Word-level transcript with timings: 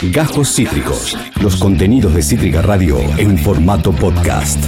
Gajos 0.00 0.54
Cítricos. 0.54 1.18
Los 1.42 1.56
contenidos 1.56 2.14
de 2.14 2.22
Cítrica 2.22 2.62
Radio 2.62 3.00
en 3.18 3.36
formato 3.36 3.90
podcast. 3.90 4.64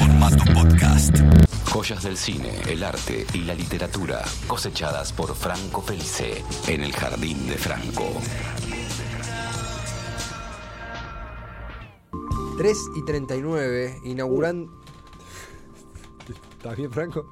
Joyas 1.67 2.03
del 2.03 2.17
cine, 2.17 2.51
el 2.69 2.83
arte 2.83 3.25
y 3.33 3.43
la 3.43 3.55
literatura 3.55 4.23
cosechadas 4.49 5.13
por 5.13 5.37
Franco 5.37 5.83
Felice 5.83 6.43
en 6.67 6.83
el 6.83 6.93
Jardín 6.93 7.47
de 7.47 7.55
Franco. 7.55 8.13
3 12.59 12.79
y 12.97 13.05
39, 13.05 14.01
inaugurando. 14.03 14.83
¿Estás 16.59 16.77
bien, 16.77 16.91
Franco? 16.91 17.31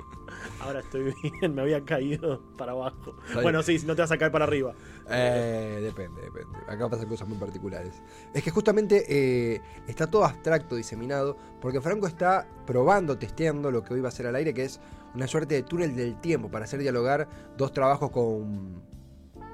Ahora 0.61 0.81
estoy 0.81 1.15
bien, 1.23 1.55
me 1.55 1.63
había 1.63 1.85
caído 1.85 2.41
para 2.57 2.73
abajo. 2.73 3.17
Bueno, 3.43 3.63
sí, 3.63 3.77
no 3.87 3.95
te 3.95 4.03
vas 4.03 4.13
a 4.13 4.19
caer 4.19 4.31
para 4.31 4.45
arriba. 4.45 4.75
Eh, 5.11 5.81
depende, 5.83 6.23
depende. 6.23 6.59
Acá 6.69 6.89
pasan 6.89 7.09
cosas 7.09 7.29
muy 7.29 7.39
particulares. 7.39 8.03
Es 8.35 8.43
que 8.43 8.51
justamente 8.51 9.05
eh, 9.09 9.61
está 9.87 10.07
todo 10.07 10.25
abstracto, 10.25 10.77
diseminado, 10.77 11.37
porque 11.61 11.81
Franco 11.81 12.07
está 12.07 12.47
probando, 12.67 13.19
testeando 13.19 13.71
lo 13.71 13.83
que 13.83 13.95
hoy 13.95 14.01
va 14.01 14.09
a 14.09 14.13
ser 14.13 14.27
al 14.27 14.37
aire, 14.37 14.53
que 14.53 14.65
es 14.65 14.81
una 15.15 15.27
suerte 15.27 15.55
de 15.55 15.63
túnel 15.63 15.97
del 15.97 16.21
tiempo 16.21 16.51
para 16.51 16.65
hacer 16.65 16.81
dialogar 16.81 17.29
dos 17.57 17.73
trabajos 17.73 18.11
con 18.11 18.83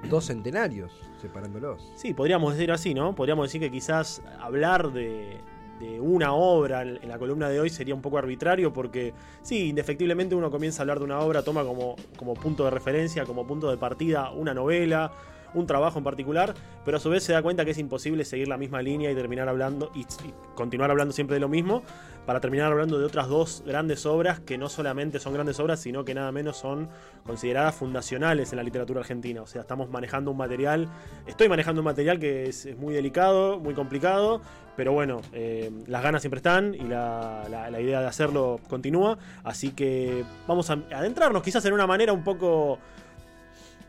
dos 0.09 0.27
centenarios, 0.27 0.92
separándolos. 1.20 1.92
Sí, 1.97 2.12
podríamos 2.14 2.55
decir 2.55 2.70
así, 2.73 2.95
¿no? 2.95 3.14
Podríamos 3.14 3.47
decir 3.47 3.61
que 3.61 3.70
quizás 3.70 4.20
hablar 4.41 4.92
de, 4.92 5.41
de 5.78 6.00
una 6.00 6.34
obra 6.34 6.83
en 6.83 7.09
la 7.09 7.19
columna 7.19 7.48
de 7.48 7.61
hoy 7.61 7.70
sería 7.70 7.95
un 7.95 8.02
poco 8.02 8.19
arbitrario 8.19 8.73
porque 8.73 9.12
sí, 9.42 9.69
indefectiblemente 9.69 10.34
uno 10.34 10.50
comienza 10.50 10.80
a 10.80 10.83
hablar 10.83 10.98
de 10.98 11.05
una 11.05 11.20
obra, 11.20 11.42
toma 11.42 11.64
como, 11.64 11.97
como 12.16 12.34
punto 12.34 12.64
de 12.64 12.70
referencia, 12.70 13.25
como 13.25 13.47
punto 13.47 13.70
de 13.70 13.77
partida 13.77 14.30
una 14.30 14.55
novela, 14.55 15.12
un 15.54 15.66
trabajo 15.66 15.98
en 15.98 16.04
particular, 16.04 16.54
pero 16.84 16.96
a 16.98 17.00
su 17.00 17.10
vez 17.10 17.22
se 17.22 17.32
da 17.32 17.42
cuenta 17.42 17.64
que 17.64 17.70
es 17.70 17.78
imposible 17.78 18.24
seguir 18.24 18.48
la 18.48 18.56
misma 18.56 18.82
línea 18.82 19.10
y 19.10 19.14
terminar 19.14 19.48
hablando 19.48 19.90
y, 19.94 20.06
continuar 20.54 20.90
hablando 20.90 21.12
siempre 21.12 21.34
de 21.34 21.40
lo 21.40 21.48
mismo 21.48 21.83
para 22.27 22.41
terminar 22.41 22.72
hablando 22.72 22.98
de 22.98 23.05
otras 23.05 23.28
dos 23.28 23.62
grandes 23.66 24.06
obras 24.06 24.41
que 24.41 24.56
no 24.56 24.69
solamente 24.69 25.19
son 25.19 25.34
grandes 25.34 25.61
obras, 25.61 25.80
sino 25.80 26.05
que 26.05 26.14
nada 26.14 26.33
menos 26.33 26.56
son 26.56 26.88
consideradas 27.24 27.74
fundacionales 27.74 28.52
en 28.52 28.56
la 28.56 28.62
literatura 28.62 29.00
argentina. 29.00 29.42
O 29.42 29.46
sea, 29.46 29.61
estamos 29.61 29.91
manejando 29.91 30.30
un 30.30 30.36
material, 30.36 30.88
estoy 31.27 31.48
manejando 31.48 31.83
un 31.83 31.84
material 31.84 32.18
que 32.18 32.48
es, 32.48 32.77
muy 32.78 32.94
delicado, 32.94 33.58
muy 33.58 33.74
complicado, 33.74 34.41
pero 34.77 34.92
bueno, 34.92 35.20
eh, 35.33 35.70
las 35.86 36.02
ganas 36.02 36.22
siempre 36.22 36.39
están 36.39 36.74
y 36.74 36.83
la, 36.83 37.44
la, 37.48 37.80
idea 37.80 38.00
de 38.00 38.06
hacerlo 38.06 38.58
continúa. 38.68 39.18
Así 39.42 39.70
que 39.70 40.24
vamos 40.48 40.70
a 40.70 40.78
adentrarnos 40.94 41.42
quizás 41.42 41.64
en 41.66 41.74
una 41.74 41.86
manera 41.86 42.12
un 42.12 42.24
poco 42.24 42.78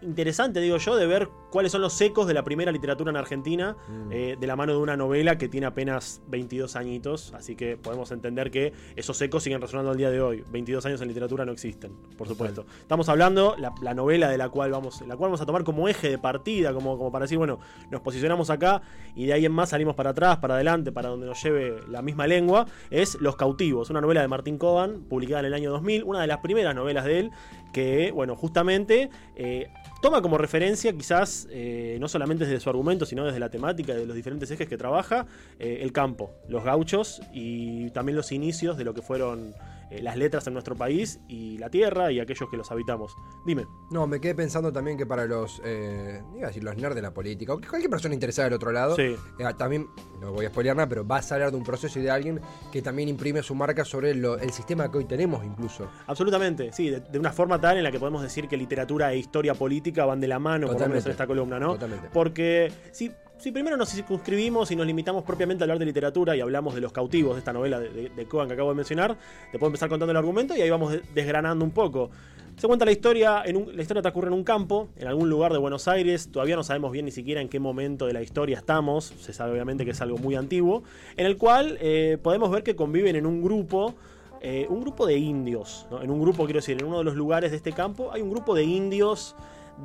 interesante, 0.02 0.60
digo 0.60 0.78
yo, 0.78 0.96
de 0.96 1.08
ver 1.08 1.30
cuáles 1.50 1.72
son 1.72 1.82
los 1.82 2.00
ecos 2.02 2.28
de 2.28 2.34
la 2.34 2.44
primera 2.44 2.72
literatura 2.72 3.12
en 3.12 3.18
Argentina, 3.18 3.78
mm. 3.88 4.12
eh, 4.12 4.38
de 4.40 4.48
la 4.48 4.56
mano 4.56 4.74
de 4.74 4.80
una 4.80 4.98
novela 4.98 5.38
que 5.38 5.48
tiene 5.48 5.68
apenas 5.68 6.22
22 6.28 6.76
añitos, 6.76 7.34
así 7.34 7.56
que 7.56 7.78
podemos 7.78 8.12
entender 8.12 8.52
que 8.52 8.74
esos 8.96 9.22
ecos 9.22 9.44
siguen 9.44 9.62
resonando 9.62 9.92
al 9.92 9.98
día 9.98 10.10
de 10.10 10.22
hoy. 10.22 10.44
22 10.52 10.86
años 10.86 11.02
en 11.02 11.08
literatura 11.08 11.46
no 11.46 11.52
existen, 11.52 11.94
por 12.18 12.28
supuesto. 12.28 12.66
Estamos 12.82 13.08
hablando, 13.10 13.56
la, 13.58 13.74
la, 13.82 13.94
novela 13.94 14.30
de 14.30 14.38
la 14.38 14.50
cual, 14.50 14.72
vamos, 14.72 15.02
la 15.02 15.16
cual 15.16 15.30
vamos 15.30 15.42
a 15.42 15.46
tomar 15.46 15.64
como 15.64 15.88
eje 15.88 16.10
de 16.10 16.18
partida, 16.18 16.74
como, 16.74 16.98
como 16.98 17.12
para 17.12 17.24
decir, 17.24 17.38
bueno, 17.38 17.60
nos 17.90 18.02
posicionamos 18.02 18.50
acá 18.50 18.82
y 19.16 19.26
de 19.26 19.34
ahí 19.34 19.46
en 19.46 19.52
más 19.52 19.70
salimos 19.70 19.96
para 19.96 20.10
atrás, 20.12 20.38
para 20.38 20.56
adelante, 20.56 20.92
para 20.92 21.10
donde 21.10 21.26
nos 21.26 21.42
lleve 21.42 21.80
la 21.88 22.02
misma 22.02 22.28
lengua, 22.28 22.66
es 22.90 23.16
Los 23.22 23.36
cautivos, 23.36 23.90
una 23.90 24.02
novela 24.02 24.22
de 24.22 24.28
Martín 24.28 24.58
Coban, 24.58 25.02
publicada 25.08 25.40
en 25.42 25.46
el 25.48 25.54
año 25.54 25.72
2000, 25.72 26.04
una 26.04 26.22
de 26.22 26.28
las 26.28 26.40
primeras 26.40 26.76
novelas 26.76 27.06
de 27.06 27.20
él, 27.20 27.32
que, 27.74 28.12
bueno, 28.12 28.36
justamente 28.36 29.10
eh, 29.36 29.68
toma 30.06 30.22
como 30.22 30.38
referencia, 30.38 30.94
quizás 30.94 31.48
eh, 31.50 31.98
no 32.00 32.08
solamente 32.08 32.46
desde 32.46 32.60
su 32.60 32.70
argumento, 32.70 33.08
sino 33.08 33.26
desde 33.26 33.40
la 33.40 33.50
temática, 33.50 33.96
de 33.96 34.06
los 34.06 34.16
diferentes 34.16 34.52
ejes 34.52 34.70
que 34.70 34.78
trabaja, 34.78 35.26
eh, 35.58 35.80
el 35.82 35.92
campo, 35.94 36.32
los 36.48 36.64
gauchos 36.64 37.24
y 37.34 37.90
también 37.90 38.16
los 38.16 38.32
inicios 38.32 38.78
de 38.78 38.84
lo 38.84 38.94
que 38.94 39.02
fueron 39.02 39.56
eh, 39.92 40.02
las 40.02 40.18
letras 40.18 40.48
en 40.48 40.54
nuestro 40.54 40.76
país 40.76 41.20
y 41.28 41.58
la 41.58 41.70
tierra 41.70 42.12
y 42.12 42.20
aquellos 42.20 42.50
que 42.50 42.58
los 42.58 42.72
habitamos. 42.72 43.16
Dime. 43.46 43.68
No, 43.92 44.08
me 44.08 44.20
quedé 44.20 44.36
pensando 44.36 44.72
también 44.72 44.98
que 44.98 45.06
para 45.06 45.26
los, 45.26 45.62
eh, 45.64 46.22
iba 46.36 46.46
a 46.46 46.48
decir, 46.48 46.64
los 46.64 46.76
nerds 46.76 46.96
de 46.96 47.02
la 47.02 47.14
política, 47.14 47.54
o 47.54 47.60
cualquier 47.60 47.90
persona 47.90 48.14
interesada 48.14 48.46
del 48.46 48.56
otro 48.56 48.72
lado, 48.72 48.96
eh, 48.98 49.18
también, 49.58 49.88
no 50.20 50.32
voy 50.32 50.46
a 50.46 50.50
spoilear 50.50 50.76
nada, 50.76 50.90
pero 50.90 51.04
vas 51.04 51.32
a 51.32 51.36
hablar 51.36 51.52
de 51.52 51.58
un 51.58 51.64
proceso 51.64 52.00
y 52.00 52.02
de 52.02 52.12
alguien 52.12 52.42
que 52.72 52.82
también 52.82 53.10
imprime 53.10 53.44
su 53.44 53.54
marca 53.54 53.86
sobre 53.86 54.12
el 54.12 54.52
sistema 54.52 54.92
que 54.92 54.98
hoy 54.98 55.06
tenemos 55.06 55.44
incluso. 55.46 55.88
Absolutamente, 56.08 56.72
sí, 56.72 56.90
de, 56.90 57.20
una 57.20 57.32
forma 57.32 57.60
tal 57.62 57.78
en 57.78 57.84
la 57.84 57.92
que 57.92 58.00
podemos 58.00 58.22
decir 58.22 58.48
que 58.48 58.58
literatura 58.58 59.14
e 59.14 59.18
historia 59.18 59.54
política 59.54 60.06
van 60.06 60.20
de 60.20 60.28
la 60.28 60.40
mano, 60.40 60.68
por 60.68 60.80
lo 60.80 60.88
menos 60.88 61.06
en 61.06 61.12
esta 61.12 61.28
columna, 61.28 61.60
¿no? 61.60 61.74
Totalmente. 61.74 62.10
Porque 62.12 62.72
sí, 62.92 63.12
si 63.38 63.52
primero 63.52 63.78
nos 63.78 63.90
circunscribimos 63.90 64.72
y 64.72 64.76
nos 64.76 64.88
limitamos 64.88 65.24
propiamente 65.24 65.64
a 65.64 65.66
hablar 65.66 65.80
de 65.80 65.86
literatura 65.86 66.36
y 66.36 66.42
hablamos 66.42 66.74
de 66.74 66.82
los 66.82 66.92
cautivos 66.92 67.36
de 67.36 67.40
esta 67.40 67.54
novela 67.54 67.80
de, 67.80 67.90
de, 68.10 68.26
que 68.26 68.42
acabo 68.42 68.70
de 68.70 68.76
mencionar, 68.76 69.18
te 69.52 69.60
puedo 69.60 69.68
empezar 69.68 69.90
contando 69.90 70.12
el 70.12 70.18
argumento 70.18 70.56
y 70.56 70.62
ahí 70.62 70.70
vamos 70.70 70.98
desgranando 71.14 71.64
un 71.64 71.72
poco. 71.72 72.10
Se 72.58 72.68
cuenta 72.68 72.86
la 72.86 72.94
historia, 72.94 73.44
en 73.46 73.76
la 73.76 73.82
historia 73.82 74.02
transcurre 74.02 74.28
en 74.28 74.34
un 74.34 74.46
campo, 74.46 74.88
en 74.96 75.08
algún 75.08 75.30
lugar 75.30 75.52
de 75.52 75.58
Buenos 75.58 75.90
Aires, 75.90 76.30
todavía 76.32 76.56
no 76.56 76.64
sabemos 76.64 76.94
bien 76.94 77.04
ni 77.04 77.12
siquiera 77.12 77.42
en 77.42 77.50
qué 77.50 77.60
momento 77.60 78.06
de 78.06 78.14
la 78.14 78.22
historia 78.22 78.58
estamos, 78.58 79.14
se 79.20 79.34
sabe 79.34 79.52
obviamente 79.52 79.84
que 79.84 79.92
es 79.92 80.00
algo 80.00 80.18
muy 80.18 80.36
antiguo, 80.36 80.84
en 81.18 81.26
el 81.26 81.38
cual 81.38 81.78
eh, 81.82 82.18
podemos 82.24 82.50
ver 82.52 82.64
que 82.64 82.78
conviven 82.78 83.18
en 83.18 83.26
un 83.26 83.44
grupo, 83.44 83.94
eh, 84.40 84.68
un 84.70 84.80
grupo 84.80 85.06
de 85.06 85.18
indios, 85.18 85.86
en 86.02 86.10
un 86.10 86.22
grupo 86.22 86.46
quiero 86.46 86.60
decir, 86.60 86.78
en 86.80 86.88
uno 86.88 87.00
de 87.00 87.04
los 87.04 87.16
lugares 87.16 87.52
de 87.52 87.58
este 87.58 87.74
campo 87.74 88.14
hay 88.14 88.22
un 88.22 88.32
grupo 88.32 88.56
de 88.56 88.64
indios 88.64 89.36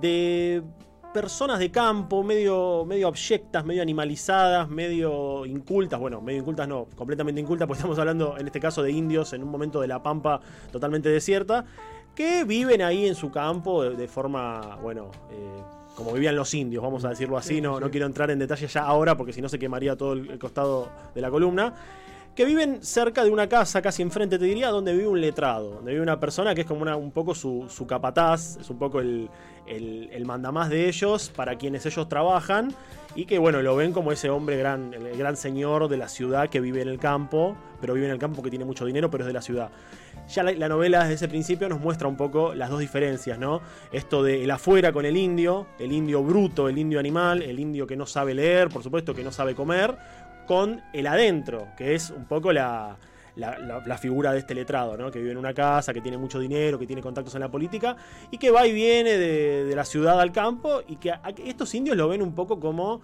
de 0.00 0.62
personas 1.12 1.58
de 1.58 1.70
campo, 1.70 2.22
medio, 2.22 2.84
medio 2.84 3.08
abyectas, 3.08 3.64
medio 3.64 3.82
animalizadas, 3.82 4.68
medio 4.68 5.44
incultas, 5.46 5.98
bueno, 5.98 6.20
medio 6.20 6.40
incultas 6.40 6.68
no, 6.68 6.86
completamente 6.94 7.40
incultas, 7.40 7.66
porque 7.66 7.78
estamos 7.78 7.98
hablando 7.98 8.36
en 8.38 8.46
este 8.46 8.60
caso 8.60 8.82
de 8.82 8.92
indios 8.92 9.32
en 9.32 9.42
un 9.42 9.50
momento 9.50 9.80
de 9.80 9.88
la 9.88 10.02
pampa 10.02 10.40
totalmente 10.70 11.08
desierta, 11.08 11.64
que 12.14 12.44
viven 12.44 12.82
ahí 12.82 13.06
en 13.06 13.14
su 13.14 13.30
campo 13.30 13.82
de, 13.82 14.08
forma, 14.08 14.76
bueno, 14.82 15.10
eh, 15.30 15.62
como 15.96 16.12
vivían 16.12 16.36
los 16.36 16.52
indios, 16.54 16.82
vamos 16.82 17.04
a 17.04 17.10
decirlo 17.10 17.36
así, 17.36 17.60
no, 17.60 17.80
no 17.80 17.90
quiero 17.90 18.06
entrar 18.06 18.30
en 18.30 18.38
detalle 18.38 18.66
ya 18.66 18.82
ahora 18.82 19.16
porque 19.16 19.32
si 19.32 19.40
no 19.40 19.48
se 19.48 19.58
quemaría 19.58 19.96
todo 19.96 20.12
el 20.12 20.38
costado 20.38 20.88
de 21.14 21.20
la 21.20 21.30
columna 21.30 21.74
que 22.34 22.44
viven 22.44 22.82
cerca 22.82 23.24
de 23.24 23.30
una 23.30 23.48
casa, 23.48 23.82
casi 23.82 24.02
enfrente 24.02 24.38
te 24.38 24.44
diría, 24.44 24.68
donde 24.68 24.92
vive 24.92 25.08
un 25.08 25.20
letrado, 25.20 25.74
donde 25.74 25.92
vive 25.92 26.02
una 26.02 26.20
persona 26.20 26.54
que 26.54 26.62
es 26.62 26.66
como 26.66 26.82
una, 26.82 26.96
un 26.96 27.10
poco 27.10 27.34
su, 27.34 27.68
capataz, 27.88 28.56
es 28.58 28.70
un 28.70 28.78
poco 28.78 29.00
el, 29.00 29.28
el, 29.66 30.24
mandamás 30.24 30.70
de 30.70 30.88
ellos, 30.88 31.30
para 31.34 31.56
quienes 31.56 31.84
ellos 31.86 32.08
trabajan, 32.08 32.74
y 33.14 33.24
que 33.24 33.38
bueno, 33.38 33.62
lo 33.62 33.74
ven 33.76 33.92
como 33.92 34.12
ese 34.12 34.30
hombre 34.30 34.56
gran, 34.56 34.94
el 34.94 35.16
gran 35.16 35.36
señor 35.36 35.88
de 35.88 35.96
la 35.96 36.08
ciudad 36.08 36.48
que 36.48 36.60
vive 36.60 36.82
en 36.82 36.88
el 36.88 36.98
campo, 36.98 37.56
pero 37.80 37.94
vive 37.94 38.06
en 38.06 38.12
el 38.12 38.18
campo 38.18 38.42
que 38.42 38.50
tiene 38.50 38.64
mucho 38.64 38.84
dinero, 38.84 39.10
pero 39.10 39.24
es 39.24 39.26
de 39.26 39.32
la 39.32 39.42
ciudad. 39.42 39.70
Ya 40.28 40.44
la, 40.44 40.68
novela 40.68 41.00
desde 41.00 41.14
ese 41.14 41.28
principio 41.28 41.68
nos 41.68 41.80
muestra 41.80 42.06
un 42.06 42.16
poco 42.16 42.54
las 42.54 42.70
dos 42.70 42.78
diferencias, 42.78 43.36
¿no? 43.36 43.60
Esto 43.90 44.22
de 44.22 44.44
el 44.44 44.50
afuera 44.52 44.92
con 44.92 45.04
el 45.04 45.16
indio, 45.16 45.66
el 45.80 45.90
indio 45.90 46.22
bruto, 46.22 46.68
el 46.68 46.78
indio 46.78 47.00
animal, 47.00 47.42
el 47.42 47.58
indio 47.58 47.84
que 47.84 47.96
no 47.96 48.06
sabe 48.06 48.34
leer, 48.34 48.68
por 48.68 48.84
supuesto 48.84 49.12
que 49.12 49.24
no 49.24 49.32
sabe 49.32 49.56
comer, 49.56 49.96
con 50.50 50.82
el 50.92 51.06
adentro, 51.06 51.68
que 51.76 51.94
es 51.94 52.10
un 52.10 52.24
poco 52.24 52.52
la, 52.52 52.96
la, 53.36 53.98
figura 53.98 54.32
de 54.32 54.40
este 54.40 54.52
letrado, 54.52 54.96
¿no? 54.96 55.08
que 55.08 55.20
vive 55.20 55.30
en 55.30 55.36
una 55.36 55.54
casa, 55.54 55.94
que 55.94 56.00
tiene 56.00 56.18
mucho 56.18 56.40
dinero, 56.40 56.76
que 56.76 56.88
tiene 56.88 57.00
contactos 57.00 57.32
en 57.36 57.42
la 57.42 57.48
política 57.48 57.94
y 58.32 58.36
que 58.36 58.50
va 58.50 58.66
y 58.66 58.72
viene 58.72 59.16
de, 59.16 59.72
la 59.76 59.84
ciudad 59.84 60.20
al 60.20 60.32
campo 60.32 60.82
y 60.88 60.96
que 60.96 61.12
estos 61.46 61.72
indios 61.76 61.96
lo 61.96 62.08
ven 62.08 62.20
un 62.20 62.34
poco 62.34 62.58
como 62.58 63.00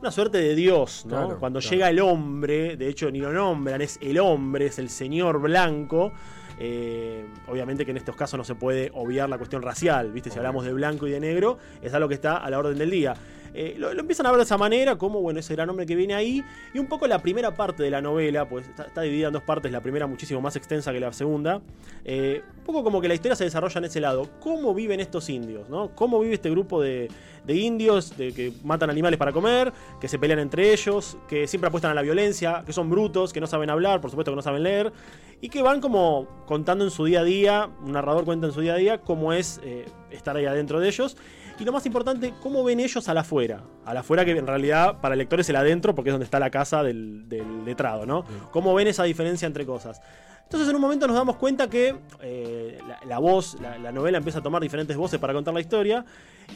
una 0.00 0.10
suerte 0.10 0.38
de 0.38 0.56
Dios, 0.56 1.06
¿no? 1.06 1.38
Cuando 1.38 1.60
llega 1.60 1.88
el 1.90 2.00
hombre, 2.00 2.76
de 2.76 2.88
hecho 2.88 3.08
ni 3.08 3.20
lo 3.20 3.32
nombran, 3.32 3.80
es 3.82 3.96
el 4.02 4.18
hombre, 4.18 4.66
es 4.66 4.80
el 4.80 4.90
señor 4.90 5.40
blanco. 5.40 6.10
Eh, 6.58 7.24
obviamente 7.46 7.84
que 7.84 7.92
en 7.92 7.98
estos 7.98 8.16
casos 8.16 8.36
no 8.36 8.42
se 8.42 8.56
puede 8.56 8.90
obviar 8.94 9.28
la 9.28 9.38
cuestión 9.38 9.62
racial, 9.62 10.10
¿viste? 10.10 10.28
Si 10.28 10.38
hablamos 10.38 10.64
de 10.64 10.72
blanco 10.72 11.06
y 11.06 11.12
de 11.12 11.20
negro, 11.20 11.56
es 11.80 11.94
algo 11.94 12.08
que 12.08 12.14
está 12.14 12.38
a 12.38 12.50
la 12.50 12.58
orden 12.58 12.76
del 12.76 12.90
día. 12.90 13.14
Eh, 13.54 13.74
lo, 13.78 13.90
empiezan 13.90 14.26
a 14.26 14.30
ver 14.30 14.38
de 14.38 14.44
esa 14.44 14.58
manera, 14.58 14.96
como 14.96 15.20
bueno, 15.20 15.40
ese 15.40 15.54
gran 15.54 15.68
hombre 15.70 15.86
que 15.86 15.96
viene 15.96 16.14
ahí. 16.14 16.44
Y 16.74 16.78
un 16.78 16.86
poco 16.86 17.06
la 17.06 17.20
primera 17.20 17.54
parte 17.54 17.82
de 17.82 17.90
la 17.90 18.00
novela, 18.00 18.48
pues 18.48 18.66
está, 18.68 19.00
dividida 19.00 19.28
en 19.28 19.32
dos 19.32 19.42
partes, 19.42 19.70
la 19.72 19.80
primera 19.80 20.06
muchísimo 20.06 20.40
más 20.40 20.56
extensa 20.56 20.92
que 20.92 21.00
la 21.00 21.12
segunda. 21.12 21.60
Eh, 22.04 22.42
un 22.58 22.64
poco 22.64 22.84
como 22.84 23.00
que 23.00 23.08
la 23.08 23.14
historia 23.14 23.36
se 23.36 23.44
desarrolla 23.44 23.78
en 23.78 23.84
ese 23.84 24.00
lado. 24.00 24.28
¿Cómo 24.40 24.74
viven 24.74 25.00
estos 25.00 25.28
indios? 25.28 25.68
¿no? 25.68 25.94
¿Cómo 25.94 26.20
vive 26.20 26.34
este 26.34 26.50
grupo 26.50 26.80
de, 26.80 27.08
indios 27.48 28.16
de 28.16 28.32
que 28.32 28.52
matan 28.62 28.90
animales 28.90 29.18
para 29.18 29.32
comer, 29.32 29.72
que 30.00 30.06
se 30.06 30.18
pelean 30.18 30.38
entre 30.38 30.72
ellos, 30.72 31.16
que 31.28 31.48
siempre 31.48 31.68
apuestan 31.68 31.90
a 31.90 31.94
la 31.94 32.02
violencia, 32.02 32.62
que 32.64 32.72
son 32.72 32.88
brutos, 32.88 33.32
que 33.32 33.40
no 33.40 33.48
saben 33.48 33.70
hablar, 33.70 34.00
por 34.00 34.10
supuesto 34.10 34.30
que 34.30 34.36
no 34.36 34.42
saben 34.42 34.62
leer, 34.62 34.92
y 35.40 35.48
que 35.48 35.62
van 35.62 35.80
como 35.80 36.28
contando 36.46 36.84
en 36.84 36.90
su 36.90 37.04
día 37.06 37.20
a 37.20 37.24
día, 37.24 37.68
un 37.82 37.92
narrador 37.92 38.24
cuenta 38.24 38.46
en 38.46 38.52
su 38.52 38.60
día 38.60 38.74
a 38.74 38.76
día 38.76 38.98
cómo 38.98 39.32
es 39.32 39.60
eh, 39.64 39.86
estar 40.10 40.36
ahí 40.36 40.46
adentro 40.46 40.78
de 40.78 40.88
ellos 40.88 41.16
y 41.60 41.64
lo 41.64 41.72
más 41.72 41.84
importante, 41.84 42.32
cómo 42.40 42.64
ven 42.64 42.80
ellos 42.80 43.06
a 43.08 43.14
la 43.14 43.20
afuera. 43.20 43.62
A 43.84 43.92
la 43.92 44.00
afuera 44.00 44.24
que 44.24 44.30
en 44.30 44.46
realidad 44.46 44.98
para 45.02 45.14
el 45.14 45.18
lector 45.18 45.40
es 45.40 45.48
el 45.50 45.56
adentro 45.56 45.94
porque 45.94 46.08
es 46.08 46.14
donde 46.14 46.24
está 46.24 46.40
la 46.40 46.50
casa 46.50 46.82
del, 46.82 47.28
letrado, 47.66 48.06
¿no? 48.06 48.24
Cómo 48.50 48.74
ven 48.74 48.88
esa 48.88 49.04
diferencia 49.04 49.46
entre 49.46 49.66
cosas. 49.66 50.00
Entonces 50.42 50.68
en 50.70 50.74
un 50.74 50.80
momento 50.80 51.06
nos 51.06 51.14
damos 51.14 51.36
cuenta 51.36 51.68
que 51.68 51.94
eh, 52.22 52.78
la, 53.06 53.18
voz, 53.18 53.58
la, 53.60 53.92
novela 53.92 54.18
empieza 54.18 54.40
a 54.40 54.42
tomar 54.42 54.60
diferentes 54.62 54.96
voces 54.96 55.20
para 55.20 55.32
contar 55.32 55.54
la 55.54 55.60
historia 55.60 56.04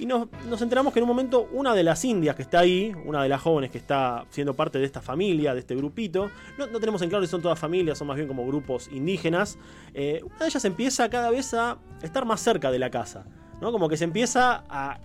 y 0.01 0.07
nos, 0.07 0.27
enteramos 0.61 0.93
que 0.93 0.99
en 0.99 1.05
un 1.05 1.09
momento 1.09 1.49
una 1.53 1.75
de 1.75 1.85
las 1.85 2.05
indias 2.05 2.35
que 2.35 2.43
está 2.43 2.61
ahí, 2.61 2.93
una 3.05 3.23
de 3.23 3.29
las 3.29 3.41
jóvenes 3.41 3.71
que 3.71 3.79
está 3.79 4.25
siendo 4.31 4.55
parte 4.55 4.79
de 4.79 4.87
esta 4.87 5.01
familia, 5.01 5.55
de 5.55 5.61
este 5.61 5.77
grupito, 5.77 6.31
no, 6.59 6.67
tenemos 6.81 7.03
en 7.03 7.11
claro 7.11 7.25
si 7.25 7.31
son 7.31 7.43
todas 7.43 7.59
familias, 7.59 7.99
son 7.99 8.09
más 8.09 8.17
bien 8.17 8.27
como 8.27 8.45
grupos 8.47 8.89
indígenas, 8.91 9.59
eh, 9.93 10.23
una 10.25 10.39
de 10.41 10.47
ellas 10.47 10.65
empieza 10.65 11.09
cada 11.09 11.31
vez 11.31 11.55
a 11.55 11.79
estar 12.03 12.25
más 12.25 12.41
cerca 12.41 12.73
de 12.73 12.81
la 12.81 12.91
casa, 12.91 13.27
¿no? 13.65 13.73
Como 13.73 13.89
que 13.89 13.97
se 13.97 14.05
empieza 14.05 14.63
a 14.69 15.01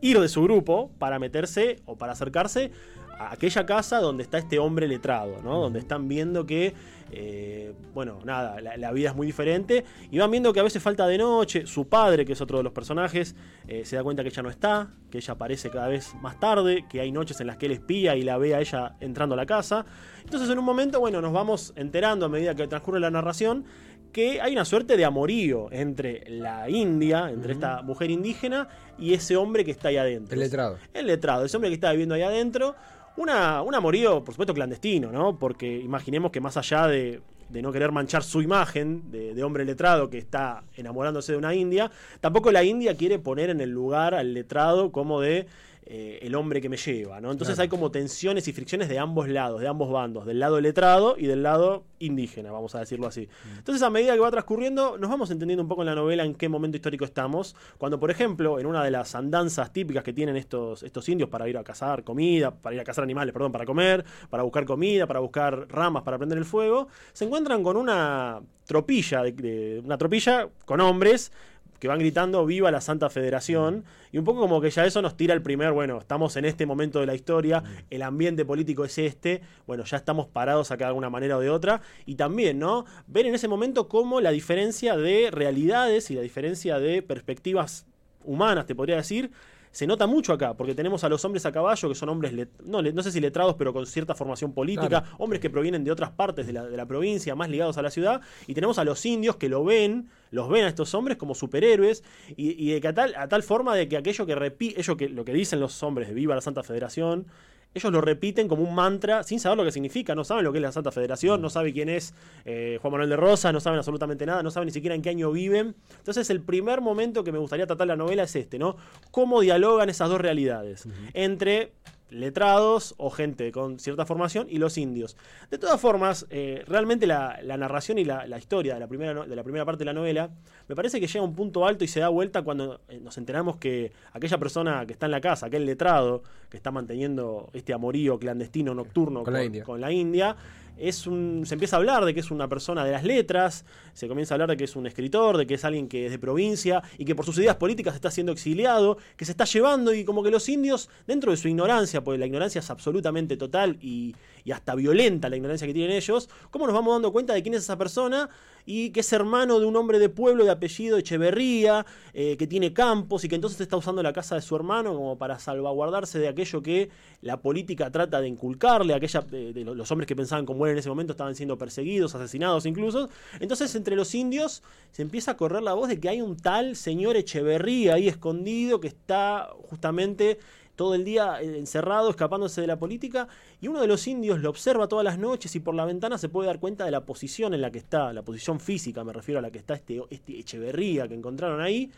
ir 0.00 0.18
de 0.18 0.28
su 0.28 0.42
grupo 0.42 0.90
para 0.98 1.20
meterse 1.20 1.76
o 1.86 1.96
para 1.96 2.12
acercarse 2.12 2.72
a 3.16 3.32
aquella 3.32 3.64
casa 3.66 4.00
donde 4.00 4.24
está 4.24 4.38
este 4.38 4.58
hombre 4.58 4.88
letrado, 4.88 5.40
¿no? 5.44 5.60
Donde 5.60 5.78
están 5.78 6.08
viendo 6.08 6.44
que 6.44 6.74
eh, 7.12 7.74
bueno, 7.92 8.20
nada, 8.24 8.60
la, 8.60 8.92
vida 8.92 9.10
es 9.10 9.16
muy 9.16 9.26
diferente. 9.26 9.84
Y 10.10 10.18
van 10.18 10.30
viendo 10.30 10.52
que 10.52 10.60
a 10.60 10.62
veces 10.62 10.82
falta 10.82 11.06
de 11.06 11.18
noche. 11.18 11.66
Su 11.66 11.88
padre, 11.88 12.24
que 12.24 12.32
es 12.32 12.40
otro 12.40 12.58
de 12.58 12.64
los 12.64 12.72
personajes, 12.72 13.34
eh, 13.66 13.84
se 13.84 13.96
da 13.96 14.02
cuenta 14.02 14.22
que 14.22 14.28
ella 14.28 14.42
no 14.42 14.50
está, 14.50 14.90
que 15.10 15.18
ella 15.18 15.34
aparece 15.34 15.70
cada 15.70 15.88
vez 15.88 16.14
más 16.20 16.38
tarde, 16.38 16.84
que 16.88 17.00
hay 17.00 17.12
noches 17.12 17.40
en 17.40 17.46
las 17.46 17.56
que 17.56 17.66
él 17.66 17.72
espía 17.72 18.16
y 18.16 18.22
la 18.22 18.38
ve 18.38 18.54
a 18.54 18.60
ella 18.60 18.96
entrando 19.00 19.34
a 19.34 19.36
la 19.36 19.46
casa. 19.46 19.84
Entonces, 20.24 20.48
en 20.50 20.58
un 20.58 20.64
momento, 20.64 21.00
bueno, 21.00 21.20
nos 21.20 21.32
vamos 21.32 21.72
enterando 21.76 22.26
a 22.26 22.28
medida 22.28 22.54
que 22.54 22.66
transcurre 22.66 23.00
la 23.00 23.10
narración 23.10 23.64
que 24.12 24.40
hay 24.40 24.52
una 24.52 24.64
suerte 24.64 24.96
de 24.96 25.04
amorío 25.04 25.68
entre 25.70 26.28
la 26.28 26.68
India, 26.68 27.30
entre 27.30 27.52
esta 27.52 27.82
mujer 27.82 28.10
indígena 28.10 28.68
y 28.98 29.14
ese 29.14 29.36
hombre 29.36 29.64
que 29.64 29.70
está 29.70 29.88
ahí 29.88 29.96
adentro. 29.96 30.34
El 30.34 30.40
letrado. 30.40 30.78
El 30.92 31.06
letrado, 31.06 31.44
ese 31.44 31.56
hombre 31.56 31.70
que 31.70 31.74
está 31.74 31.90
viviendo 31.90 32.14
ahí 32.14 32.22
adentro. 32.22 32.74
Una, 33.16 33.62
un 33.62 33.74
amorío, 33.74 34.22
por 34.24 34.34
supuesto, 34.34 34.54
clandestino, 34.54 35.10
¿no? 35.10 35.38
Porque 35.38 35.78
imaginemos 35.78 36.30
que 36.30 36.40
más 36.40 36.56
allá 36.56 36.86
de, 36.86 37.20
no 37.50 37.72
querer 37.72 37.92
manchar 37.92 38.22
su 38.22 38.40
imagen 38.40 39.10
de, 39.10 39.42
hombre 39.42 39.64
letrado 39.64 40.08
que 40.08 40.18
está 40.18 40.62
enamorándose 40.76 41.32
de 41.32 41.38
una 41.38 41.54
india, 41.54 41.90
tampoco 42.20 42.52
la 42.52 42.62
india 42.62 42.96
quiere 42.96 43.18
poner 43.18 43.50
en 43.50 43.60
el 43.60 43.70
lugar 43.70 44.14
al 44.14 44.32
letrado 44.32 44.92
como 44.92 45.20
de 45.20 45.46
eh, 45.92 46.20
el 46.22 46.36
hombre 46.36 46.60
que 46.60 46.68
me 46.68 46.76
lleva, 46.76 47.20
¿no? 47.20 47.32
Entonces 47.32 47.58
hay 47.58 47.66
como 47.66 47.90
tensiones 47.90 48.46
y 48.46 48.52
fricciones 48.52 48.88
de 48.88 49.00
ambos 49.00 49.28
lados, 49.28 49.60
de 49.60 49.66
ambos 49.66 49.90
bandos, 49.90 50.24
del 50.24 50.38
lado 50.38 50.60
letrado 50.60 51.16
y 51.18 51.26
del 51.26 51.42
lado 51.42 51.82
indígena, 51.98 52.52
vamos 52.52 52.76
a 52.76 52.78
decirlo 52.78 53.08
así. 53.08 53.22
Mm. 53.26 53.58
Entonces 53.58 53.82
a 53.82 53.90
medida 53.90 54.14
que 54.14 54.20
va 54.20 54.30
transcurriendo, 54.30 54.98
nos 54.98 55.10
vamos 55.10 55.32
entendiendo 55.32 55.64
un 55.64 55.68
poco 55.68 55.82
en 55.82 55.86
la 55.86 55.96
novela 55.96 56.22
en 56.24 56.36
qué 56.36 56.48
momento 56.48 56.76
histórico 56.76 57.04
estamos, 57.04 57.56
cuando 57.76 57.98
por 57.98 58.12
ejemplo, 58.12 58.60
en 58.60 58.66
una 58.66 58.84
de 58.84 58.92
las 58.92 59.16
andanzas 59.16 59.72
típicas 59.72 60.04
que 60.04 60.12
tienen 60.12 60.36
estos, 60.36 60.84
estos 60.84 61.08
indios 61.08 61.28
para 61.28 61.48
ir 61.48 61.58
a 61.58 61.64
cazar 61.64 62.04
comida, 62.04 62.52
para 62.52 62.76
ir 62.76 62.80
a 62.80 62.84
cazar 62.84 63.02
animales, 63.02 63.32
perdón, 63.32 63.50
para 63.50 63.66
comer, 63.66 64.04
para 64.30 64.44
buscar 64.44 64.64
comida, 64.66 65.08
para 65.08 65.18
buscar 65.18 65.66
ramas 65.70 66.04
para 66.04 66.18
prender 66.18 66.38
el 66.38 66.44
fuego, 66.44 66.86
se 67.12 67.24
encuentran 67.24 67.64
con 67.64 67.76
una 67.76 68.40
tropilla, 68.64 69.24
de 69.24 69.82
una 69.84 69.98
tropilla 69.98 70.48
con 70.64 70.80
hombres 70.80 71.32
que 71.80 71.88
van 71.88 71.98
gritando 71.98 72.46
viva 72.46 72.70
la 72.70 72.80
Santa 72.80 73.10
Federación. 73.10 73.84
Y 74.12 74.18
un 74.18 74.24
poco 74.24 74.40
como 74.40 74.60
que 74.60 74.70
ya 74.70 74.84
eso 74.84 75.02
nos 75.02 75.16
tira 75.16 75.34
el 75.34 75.42
primer, 75.42 75.72
bueno, 75.72 75.98
estamos 75.98 76.36
en 76.36 76.44
este 76.44 76.66
momento 76.66 77.00
de 77.00 77.06
la 77.06 77.14
historia, 77.14 77.64
el 77.88 78.02
ambiente 78.02 78.44
político 78.44 78.84
es 78.84 78.98
este, 78.98 79.40
bueno, 79.66 79.84
ya 79.84 79.96
estamos 79.96 80.28
parados 80.28 80.70
acá 80.70 80.84
de 80.84 80.88
alguna 80.88 81.10
manera 81.10 81.38
o 81.38 81.40
de 81.40 81.50
otra. 81.50 81.80
Y 82.06 82.14
también, 82.14 82.58
¿no? 82.58 82.84
Ver 83.06 83.26
en 83.26 83.34
ese 83.34 83.48
momento 83.48 83.88
cómo 83.88 84.20
la 84.20 84.30
diferencia 84.30 84.96
de 84.96 85.30
realidades 85.32 86.10
y 86.10 86.14
la 86.14 86.22
diferencia 86.22 86.78
de 86.78 87.02
perspectivas 87.02 87.86
humanas, 88.24 88.66
te 88.66 88.74
podría 88.74 88.96
decir, 88.96 89.30
se 89.70 89.86
nota 89.86 90.06
mucho 90.06 90.32
acá, 90.32 90.54
porque 90.54 90.74
tenemos 90.74 91.04
a 91.04 91.08
los 91.08 91.24
hombres 91.24 91.46
a 91.46 91.52
caballo, 91.52 91.88
que 91.88 91.94
son 91.94 92.08
hombres, 92.08 92.32
no, 92.64 92.82
no 92.82 93.02
sé 93.02 93.12
si 93.12 93.20
letrados, 93.20 93.54
pero 93.56 93.72
con 93.72 93.86
cierta 93.86 94.14
formación 94.14 94.52
política, 94.52 95.04
hombres 95.18 95.40
que 95.40 95.48
provienen 95.48 95.84
de 95.84 95.92
otras 95.92 96.10
partes 96.10 96.46
de 96.46 96.52
la, 96.52 96.64
de 96.64 96.76
la, 96.76 96.86
provincia, 96.86 97.34
más 97.36 97.48
ligados 97.48 97.78
a 97.78 97.82
la 97.82 97.90
ciudad, 97.90 98.20
y 98.46 98.54
tenemos 98.54 98.78
a 98.78 98.84
los 98.84 99.04
indios 99.06 99.36
que 99.36 99.48
lo 99.48 99.64
ven, 99.64 100.08
los 100.30 100.48
ven 100.48 100.64
a 100.64 100.68
estos 100.68 100.92
hombres 100.94 101.16
como 101.16 101.34
superhéroes, 101.34 102.02
y, 102.36 102.72
de 102.72 102.80
que 102.80 102.88
a 102.88 102.94
tal, 102.94 103.14
a 103.14 103.28
tal 103.28 103.42
forma 103.42 103.76
de 103.76 103.88
que 103.88 103.96
aquello 103.96 104.26
que 104.26 104.34
repite, 104.34 104.80
ello 104.80 104.96
que 104.96 105.08
lo 105.08 105.24
que 105.24 105.32
dicen 105.32 105.60
los 105.60 105.82
hombres 105.82 106.08
de 106.08 106.14
Viva 106.14 106.34
la 106.34 106.40
Santa 106.40 106.62
Federación, 106.62 107.26
ellos 107.74 107.92
lo 107.92 108.00
repiten 108.00 108.48
como 108.48 108.62
un 108.62 108.74
mantra 108.74 109.22
sin 109.22 109.38
saber 109.38 109.58
lo 109.58 109.64
que 109.64 109.72
significa, 109.72 110.14
no 110.14 110.24
saben 110.24 110.44
lo 110.44 110.52
que 110.52 110.58
es 110.58 110.62
la 110.62 110.72
Santa 110.72 110.90
Federación, 110.90 111.40
no 111.40 111.50
saben 111.50 111.72
quién 111.72 111.88
es 111.88 112.14
eh, 112.44 112.78
Juan 112.80 112.92
Manuel 112.92 113.10
de 113.10 113.16
Rosa, 113.16 113.52
no 113.52 113.60
saben 113.60 113.78
absolutamente 113.78 114.26
nada, 114.26 114.42
no 114.42 114.50
saben 114.50 114.66
ni 114.66 114.72
siquiera 114.72 114.94
en 114.94 115.02
qué 115.02 115.10
año 115.10 115.30
viven. 115.30 115.76
Entonces 115.98 116.30
el 116.30 116.40
primer 116.40 116.80
momento 116.80 117.22
que 117.22 117.32
me 117.32 117.38
gustaría 117.38 117.66
tratar 117.66 117.86
la 117.86 117.96
novela 117.96 118.24
es 118.24 118.34
este, 118.34 118.58
¿no? 118.58 118.76
Cómo 119.10 119.40
dialogan 119.40 119.88
esas 119.88 120.08
dos 120.08 120.20
realidades 120.20 120.88
entre 121.14 121.72
letrados 122.10 122.94
o 122.98 123.10
gente 123.10 123.52
con 123.52 123.78
cierta 123.78 124.04
formación 124.06 124.46
y 124.50 124.58
los 124.58 124.78
indios. 124.78 125.16
De 125.50 125.58
todas 125.58 125.80
formas, 125.80 126.26
eh, 126.30 126.64
realmente 126.66 127.06
la, 127.06 127.40
narración 127.42 127.98
y 127.98 128.04
la, 128.04 128.38
historia 128.38 128.74
de 128.74 128.80
la, 128.80 128.86
primera, 128.86 129.24
de 129.24 129.36
la 129.36 129.42
primera 129.42 129.64
parte 129.64 129.80
de 129.80 129.84
la 129.86 129.92
novela 129.92 130.30
me 130.68 130.76
parece 130.76 131.00
que 131.00 131.06
llega 131.06 131.20
a 131.20 131.24
un 131.24 131.34
punto 131.34 131.66
alto 131.66 131.84
y 131.84 131.88
se 131.88 132.00
da 132.00 132.08
vuelta 132.08 132.42
cuando 132.42 132.80
eh, 132.88 133.00
nos 133.00 133.18
enteramos 133.18 133.56
que 133.56 133.92
aquella 134.12 134.38
persona 134.38 134.86
que 134.86 134.92
está 134.92 135.06
en 135.06 135.12
la 135.12 135.20
casa, 135.20 135.46
aquel 135.46 135.66
letrado 135.66 136.22
que 136.48 136.56
está 136.56 136.70
manteniendo 136.70 137.50
este 137.52 137.72
amorío 137.72 138.18
clandestino 138.18 138.74
nocturno 138.74 139.22
con, 139.24 139.60
con 139.60 139.80
la 139.80 139.92
India 139.92 140.36
es 140.78 141.06
un, 141.06 141.44
se 141.46 141.54
empieza 141.54 141.76
a 141.76 141.78
hablar 141.78 142.04
de 142.04 142.14
que 142.14 142.20
es 142.20 142.30
una 142.30 142.48
persona 142.48 142.84
de 142.84 142.92
las 142.92 143.04
letras, 143.04 143.64
se 143.92 144.08
comienza 144.08 144.34
a 144.34 144.36
hablar 144.36 144.50
de 144.50 144.56
que 144.56 144.64
es 144.64 144.76
un 144.76 144.86
escritor, 144.86 145.36
de 145.36 145.46
que 145.46 145.54
es 145.54 145.64
alguien 145.64 145.88
que 145.88 146.06
es 146.06 146.12
de 146.12 146.18
provincia 146.18 146.82
y 146.98 147.04
que 147.04 147.14
por 147.14 147.24
sus 147.24 147.38
ideas 147.38 147.56
políticas 147.56 147.94
está 147.94 148.10
siendo 148.10 148.32
exiliado, 148.32 148.98
que 149.16 149.24
se 149.24 149.32
está 149.32 149.44
llevando 149.44 149.92
y 149.94 150.04
como 150.04 150.22
que 150.22 150.30
los 150.30 150.48
indios, 150.48 150.88
dentro 151.06 151.30
de 151.30 151.36
su 151.36 151.48
ignorancia, 151.48 152.02
porque 152.02 152.18
la 152.18 152.26
ignorancia 152.26 152.60
es 152.60 152.70
absolutamente 152.70 153.36
total 153.36 153.78
y, 153.80 154.14
y 154.44 154.52
hasta 154.52 154.74
violenta 154.74 155.28
la 155.28 155.36
ignorancia 155.36 155.66
que 155.66 155.74
tienen 155.74 155.96
ellos, 155.96 156.28
¿cómo 156.50 156.66
nos 156.66 156.74
vamos 156.74 156.94
dando 156.94 157.12
cuenta 157.12 157.34
de 157.34 157.42
quién 157.42 157.54
es 157.54 157.62
esa 157.62 157.78
persona? 157.78 158.28
y 158.66 158.90
que 158.90 159.00
es 159.00 159.12
hermano 159.12 159.58
de 159.58 159.66
un 159.66 159.76
hombre 159.76 159.98
de 159.98 160.08
pueblo 160.08 160.44
de 160.44 160.50
apellido 160.50 160.98
Echeverría, 160.98 161.86
eh, 162.12 162.36
que 162.36 162.46
tiene 162.46 162.72
campos 162.72 163.24
y 163.24 163.28
que 163.28 163.34
entonces 163.34 163.60
está 163.60 163.76
usando 163.76 164.02
la 164.02 164.12
casa 164.12 164.34
de 164.34 164.42
su 164.42 164.54
hermano 164.56 164.94
como 164.94 165.18
para 165.18 165.38
salvaguardarse 165.38 166.18
de 166.18 166.28
aquello 166.28 166.62
que 166.62 166.90
la 167.22 167.40
política 167.40 167.90
trata 167.90 168.20
de 168.20 168.28
inculcarle, 168.28 168.94
aquella, 168.94 169.20
de, 169.22 169.64
los 169.64 169.90
hombres 169.90 170.06
que 170.06 170.16
pensaban 170.16 170.46
como 170.46 170.66
él 170.66 170.72
en 170.72 170.78
ese 170.78 170.88
momento 170.88 171.12
estaban 171.12 171.34
siendo 171.34 171.58
perseguidos, 171.58 172.14
asesinados 172.14 172.66
incluso. 172.66 173.08
Entonces 173.40 173.74
entre 173.74 173.96
los 173.96 174.14
indios 174.14 174.62
se 174.92 175.02
empieza 175.02 175.32
a 175.32 175.36
correr 175.36 175.62
la 175.62 175.74
voz 175.74 175.88
de 175.88 176.00
que 176.00 176.08
hay 176.08 176.22
un 176.22 176.36
tal 176.36 176.76
señor 176.76 177.16
Echeverría 177.16 177.94
ahí 177.94 178.08
escondido 178.08 178.80
que 178.80 178.88
está 178.88 179.50
justamente 179.68 180.38
todo 180.76 180.94
el 180.94 181.04
día 181.04 181.40
eh, 181.40 181.58
encerrado, 181.58 182.10
escapándose 182.10 182.60
de 182.60 182.66
la 182.66 182.78
política, 182.78 183.28
y 183.60 183.68
uno 183.68 183.80
de 183.80 183.86
los 183.86 184.06
indios 184.06 184.40
lo 184.40 184.50
observa 184.50 184.88
todas 184.88 185.04
las 185.04 185.18
noches 185.18 185.54
y 185.54 185.60
por 185.60 185.74
la 185.74 185.84
ventana 185.84 186.18
se 186.18 186.28
puede 186.28 186.46
dar 186.46 186.60
cuenta 186.60 186.84
de 186.84 186.90
la 186.90 187.04
posición 187.04 187.54
en 187.54 187.60
la 187.60 187.70
que 187.70 187.78
está, 187.78 188.12
la 188.12 188.22
posición 188.22 188.60
física, 188.60 189.04
me 189.04 189.12
refiero 189.12 189.38
a 189.38 189.42
la 189.42 189.50
que 189.50 189.58
está 189.58 189.74
este, 189.74 190.02
este 190.10 190.38
Echeverría 190.38 191.08
que 191.08 191.14
encontraron 191.14 191.60
ahí, 191.60 191.90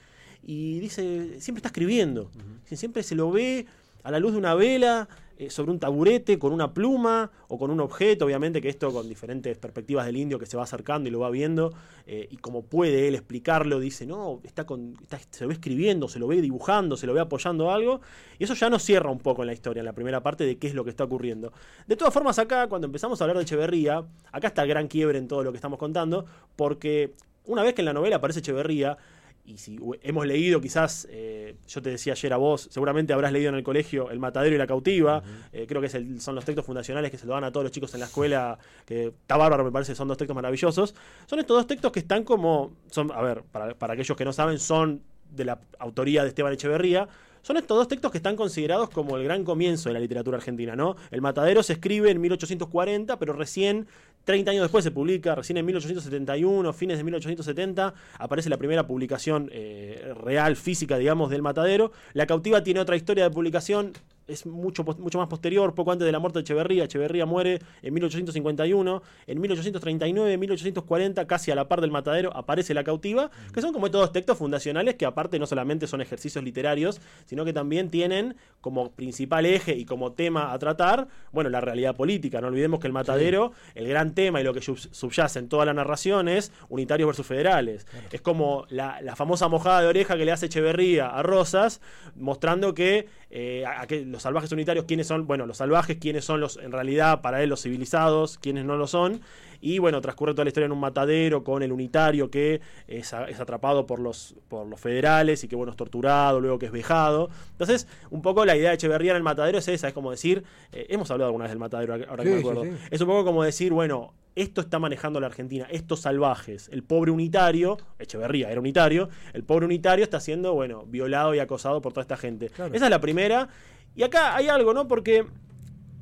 y 0.45 0.81
dice, 0.81 1.41
siempre 1.41 1.61
está 1.61 1.69
escribiendo, 1.69 2.31
siempre 2.65 3.03
se 3.03 3.15
lo 3.15 3.31
ve 3.31 3.67
a 4.03 4.11
la 4.11 4.19
luz 4.19 4.33
de 4.33 4.39
una 4.39 4.55
vela, 4.55 5.09
eh, 5.43 5.51
sobre 5.51 5.73
un 5.73 5.81
taburete, 5.81 6.39
con 6.39 6.53
una 6.53 6.73
pluma 6.73 7.31
o 7.49 7.59
con 7.59 7.71
un 7.73 7.81
objeto, 7.81 8.27
obviamente 8.27 8.61
que 8.63 8.69
esto 8.69 8.93
con 8.93 9.09
diferentes 9.09 9.59
perspectivas 9.59 10.07
del 10.07 10.17
indio 10.17 10.39
que 10.39 10.47
se 10.47 10.57
va 10.57 10.63
acercando 10.63 11.09
y 11.09 11.13
lo 11.13 11.19
va 11.19 11.31
viendo, 11.31 11.73
eh, 12.07 12.29
y 12.31 12.37
como 12.37 12.63
puede 12.63 13.09
él 13.09 13.15
explicarlo, 13.17 13.81
dice, 13.81 14.07
no, 14.07 14.41
está 14.45 14.65
con, 14.65 14.95
se 15.31 15.43
lo 15.43 15.49
ve 15.49 15.55
escribiendo, 15.55 16.07
se 16.07 16.21
lo 16.21 16.29
ve 16.29 16.41
dibujando, 16.41 16.97
se 16.97 17.09
lo 17.09 17.15
ve 17.15 17.21
apoyando 17.21 17.73
algo, 17.73 18.01
y 18.39 18.45
eso 18.45 18.55
ya 18.55 18.71
nos 18.71 18.85
cierra 18.85 19.11
un 19.11 19.19
poco 19.19 19.43
en 19.43 19.49
la 19.49 19.53
historia, 19.53 19.81
en 19.81 19.87
la 19.87 19.95
primera 19.95 20.23
parte 20.23 20.45
de 20.45 20.59
qué 20.59 20.69
es 20.69 20.75
lo 20.75 20.85
que 20.85 20.91
está 20.91 21.05
ocurriendo. 21.05 21.53
De 21.89 21.97
todas 21.97 22.15
formas, 22.15 22.39
acá, 22.39 22.69
cuando 22.69 22.87
empezamos 22.87 23.21
a 23.21 23.25
hablar 23.25 23.37
de 23.37 23.43
Echeverría, 23.43 24.05
acá 24.31 24.47
está 24.47 24.63
el 24.63 24.69
gran 24.69 24.87
quiebre 24.87 25.19
en 25.19 25.27
todo 25.27 25.43
lo 25.43 25.51
que 25.51 25.57
estamos 25.57 25.79
contando, 25.79 26.25
porque 26.55 27.15
una 27.47 27.65
vez 27.65 27.75
que 27.75 27.83
en 27.83 27.87
la 27.87 27.93
novela 27.93 28.17
aparece 28.17 28.39
Echeverría, 28.39 28.97
y 29.45 29.59
si 29.59 29.77
hemos 30.03 30.27
leído 30.27 30.61
quizás, 30.61 31.07
eh, 31.11 31.57
yo 31.67 31.83
te 31.83 31.91
decía 31.91 32.13
ayer 32.13 32.33
a 32.33 32.37
vos, 32.37 32.69
seguramente 32.71 33.13
habrás 33.13 33.33
leído 33.33 33.49
en 33.49 33.57
el 33.57 33.65
colegio 33.65 34.11
El 34.11 34.21
Matadero 34.21 34.55
y 34.55 34.59
la 34.59 34.69
Cautiva, 34.69 35.23
eh, 35.53 35.67
creo 35.67 35.81
que 35.81 35.89
son 35.89 36.35
los 36.35 36.45
textos 36.45 36.65
fundacionales 36.65 37.11
que 37.11 37.19
se 37.19 37.27
lo 37.27 37.35
dan 37.35 37.45
a 37.45 37.51
todos 37.51 37.65
los 37.65 37.73
chicos 37.73 37.93
en 37.95 38.01
la 38.01 38.07
escuela, 38.07 38.59
que 38.87 39.07
está 39.09 39.37
bárbaro, 39.37 39.65
me 39.65 39.73
parece, 39.73 39.95
son 39.95 40.07
dos 40.07 40.17
textos 40.17 40.35
maravillosos. 40.35 40.95
Son 41.27 41.41
estos 41.41 41.57
dos 41.57 41.67
textos 41.67 41.91
que 41.91 42.01
están 42.01 42.23
como, 42.23 42.73
son, 42.91 43.11
a 43.13 43.21
ver, 43.21 43.43
para, 43.43 43.75
para 43.75 43.95
aquellos 43.95 44.17
que 44.17 44.25
no 44.25 44.33
saben, 44.33 44.59
son 44.61 45.03
de 45.31 45.45
la 45.45 45.61
autoría 45.79 46.23
de 46.23 46.29
Esteban 46.29 46.53
Echeverría, 46.53 47.09
son 47.43 47.57
estos 47.57 47.77
dos 47.77 47.89
textos 47.89 48.13
que 48.13 48.19
están 48.19 48.37
considerados 48.37 48.89
como 48.91 49.17
el 49.17 49.25
gran 49.25 49.43
comienzo 49.43 49.89
de 49.89 49.95
la 49.95 50.01
literatura 50.01 50.37
argentina, 50.37 50.77
¿no? 50.77 50.95
El 51.11 51.21
Matadero 51.21 51.65
se 51.65 51.73
escribe 51.73 52.11
en 52.13 52.21
1840, 52.21 53.19
pero 53.19 53.33
recién 53.33 53.89
30 54.25 54.51
años 54.51 54.63
después 54.63 54.85
se 54.85 54.91
publica, 54.91 55.35
recién 55.35 55.57
en 55.57 55.67
1871, 55.67 56.73
fines 56.73 56.99
de 56.99 57.05
1870, 57.05 57.95
aparece 58.19 58.49
la 58.49 58.57
primera 58.57 58.87
publicación 58.87 59.51
eh, 59.53 60.15
real, 60.23 60.57
física, 60.57 60.97
digamos, 60.99 61.31
del 61.31 61.43
Matadero. 61.43 61.93
La 62.13 62.27
cautiva 62.27 62.63
tiene 62.63 62.81
otra 62.81 62.97
historia 62.97 63.25
de 63.25 63.31
publicación 63.31 63.93
es 64.27 64.47
mucho, 64.47 64.85
mucho 64.85 65.19
más 65.19 65.29
posterior, 65.29 65.75
poco 65.75 65.93
antes 65.93 66.07
de 66.07 66.13
la 66.13 66.19
muerte 66.19 66.39
de 66.39 66.43
Echeverría. 66.43 66.85
Echeverría 66.85 67.27
muere 67.27 67.61
en 67.83 67.95
1851. 67.95 69.03
En 69.27 69.41
1839, 69.41 70.39
1840, 70.39 71.27
casi 71.27 71.51
a 71.51 71.55
la 71.55 71.69
par 71.69 71.81
del 71.81 71.91
matadero, 71.91 72.35
aparece 72.37 72.75
La 72.75 72.85
cautiva, 72.85 73.31
que 73.53 73.61
son 73.61 73.73
como 73.73 73.91
todos 73.91 74.13
textos 74.13 74.39
fundacionales 74.39 74.95
que 74.95 75.07
aparte 75.07 75.39
no 75.39 75.47
solamente 75.47 75.87
son 75.87 76.01
ejercicios 76.01 76.43
literarios, 76.45 77.01
sino 77.27 77.45
que 77.45 77.53
también 77.53 77.91
tienen 77.91 78.37
como 78.61 78.93
principal 78.93 79.47
eje 79.47 79.75
y 79.77 79.85
como 79.85 80.13
tema 80.13 80.53
a 80.53 80.59
tratar, 80.59 81.09
bueno, 81.33 81.51
la 81.51 81.61
realidad 81.61 81.97
política. 81.97 82.41
No 82.41 82.49
olvidemos 82.49 82.81
que 82.81 82.87
el 82.87 82.93
matadero, 82.93 83.53
el 83.75 83.89
gran 83.89 84.15
tema 84.15 84.41
y 84.41 84.45
lo 84.45 84.55
que 84.55 84.61
subyace 84.61 85.39
en 85.39 85.49
toda 85.49 85.65
la 85.65 85.75
narración 85.75 86.29
es 86.29 86.53
unitarios 86.69 87.07
versus 87.07 87.27
federales. 87.27 87.87
Es 88.11 88.21
como 88.21 88.67
la, 88.69 89.01
famosa 89.17 89.49
mojada 89.49 89.83
de 89.83 89.89
oreja 89.89 90.17
que 90.17 90.25
le 90.25 90.33
hace 90.33 90.47
Echeverría 90.47 91.09
a 91.09 91.23
Rosas, 91.23 91.81
mostrando 92.15 92.75
que, 92.75 93.07
eh, 93.31 93.65
los 94.13 94.23
salvajes 94.23 94.53
unitarios, 94.53 94.85
¿quiénes 94.85 95.07
son? 95.07 95.27
Bueno, 95.27 95.47
los 95.47 95.57
salvajes, 95.57 95.97
¿quiénes 95.97 96.25
son 96.25 96.41
los, 96.41 96.59
en 96.59 96.71
realidad, 96.71 97.23
para 97.23 97.43
él, 97.43 97.49
los 97.49 97.63
civilizados? 97.63 98.39
¿Quiénes 98.39 98.65
no 98.65 98.77
lo 98.77 98.87
son? 98.87 99.23
Y 99.61 99.79
bueno, 99.79 100.01
transcurre 100.01 100.33
toda 100.33 100.45
la 100.45 100.49
historia 100.49 100.67
en 100.67 100.73
un 100.73 100.81
matadero 100.81 101.45
con 101.45 101.63
el 101.63 101.73
unitario 101.73 102.31
que 102.31 102.61
es, 102.89 103.15
atrapado 103.15 103.87
por 103.87 104.01
los, 104.01 104.35
por 104.49 104.67
los 104.67 104.81
federales 104.81 105.45
y 105.45 105.49
que 105.49 105.57
bueno, 105.57 105.71
es 105.71 105.77
torturado, 105.77 106.41
luego 106.41 106.59
que 106.59 106.67
es 106.67 106.73
vejado. 106.73 107.31
Entonces, 107.53 107.87
un 108.11 108.23
poco 108.23 108.45
la 108.45 108.57
idea 108.57 108.71
de 108.71 108.75
Echeverría 108.75 109.13
en 109.13 109.19
el 109.19 109.23
matadero 109.23 109.59
es 109.59 109.69
esa, 109.69 109.89
es 109.89 109.95
como 109.95 110.11
decir, 110.11 110.45
eh, 110.73 110.87
hemos 110.91 111.11
hablado 111.11 111.29
alguna 111.29 111.45
vez 111.45 111.53
del 111.53 111.59
matadero, 111.59 111.95
ahora 111.95 112.25
que 112.25 112.31
me 112.31 112.41
acuerdo. 112.41 112.65
Es 112.91 113.01
un 113.01 113.07
poco 113.07 113.25
como 113.25 113.45
decir, 113.45 113.73
bueno, 113.73 114.13
esto 114.35 114.61
está 114.63 114.79
manejando 114.79 115.21
la 115.21 115.27
Argentina, 115.27 115.67
estos 115.71 116.01
salvajes, 116.01 116.69
el 116.73 116.83
pobre 116.83 117.11
unitario, 117.11 117.79
Echeverría 117.99 118.51
era 118.51 118.61
unitario, 118.61 119.11
el 119.33 119.45
pobre 119.45 119.67
unitario 119.67 120.03
está 120.03 120.21
siendo, 120.21 120.55
bueno, 120.55 120.85
violado 120.87 121.35
y 121.35 121.39
acosado 121.39 121.81
por 121.81 121.93
toda 121.93 122.03
esta 122.03 122.17
gente. 122.17 122.47
Esa 122.47 122.85
es 122.85 122.91
la 122.91 123.01
primera. 123.01 123.49
Y 123.95 124.03
acá 124.03 124.35
hay 124.37 124.49
algo, 124.49 124.73
¿no? 124.73 124.89
Porque 124.89 125.27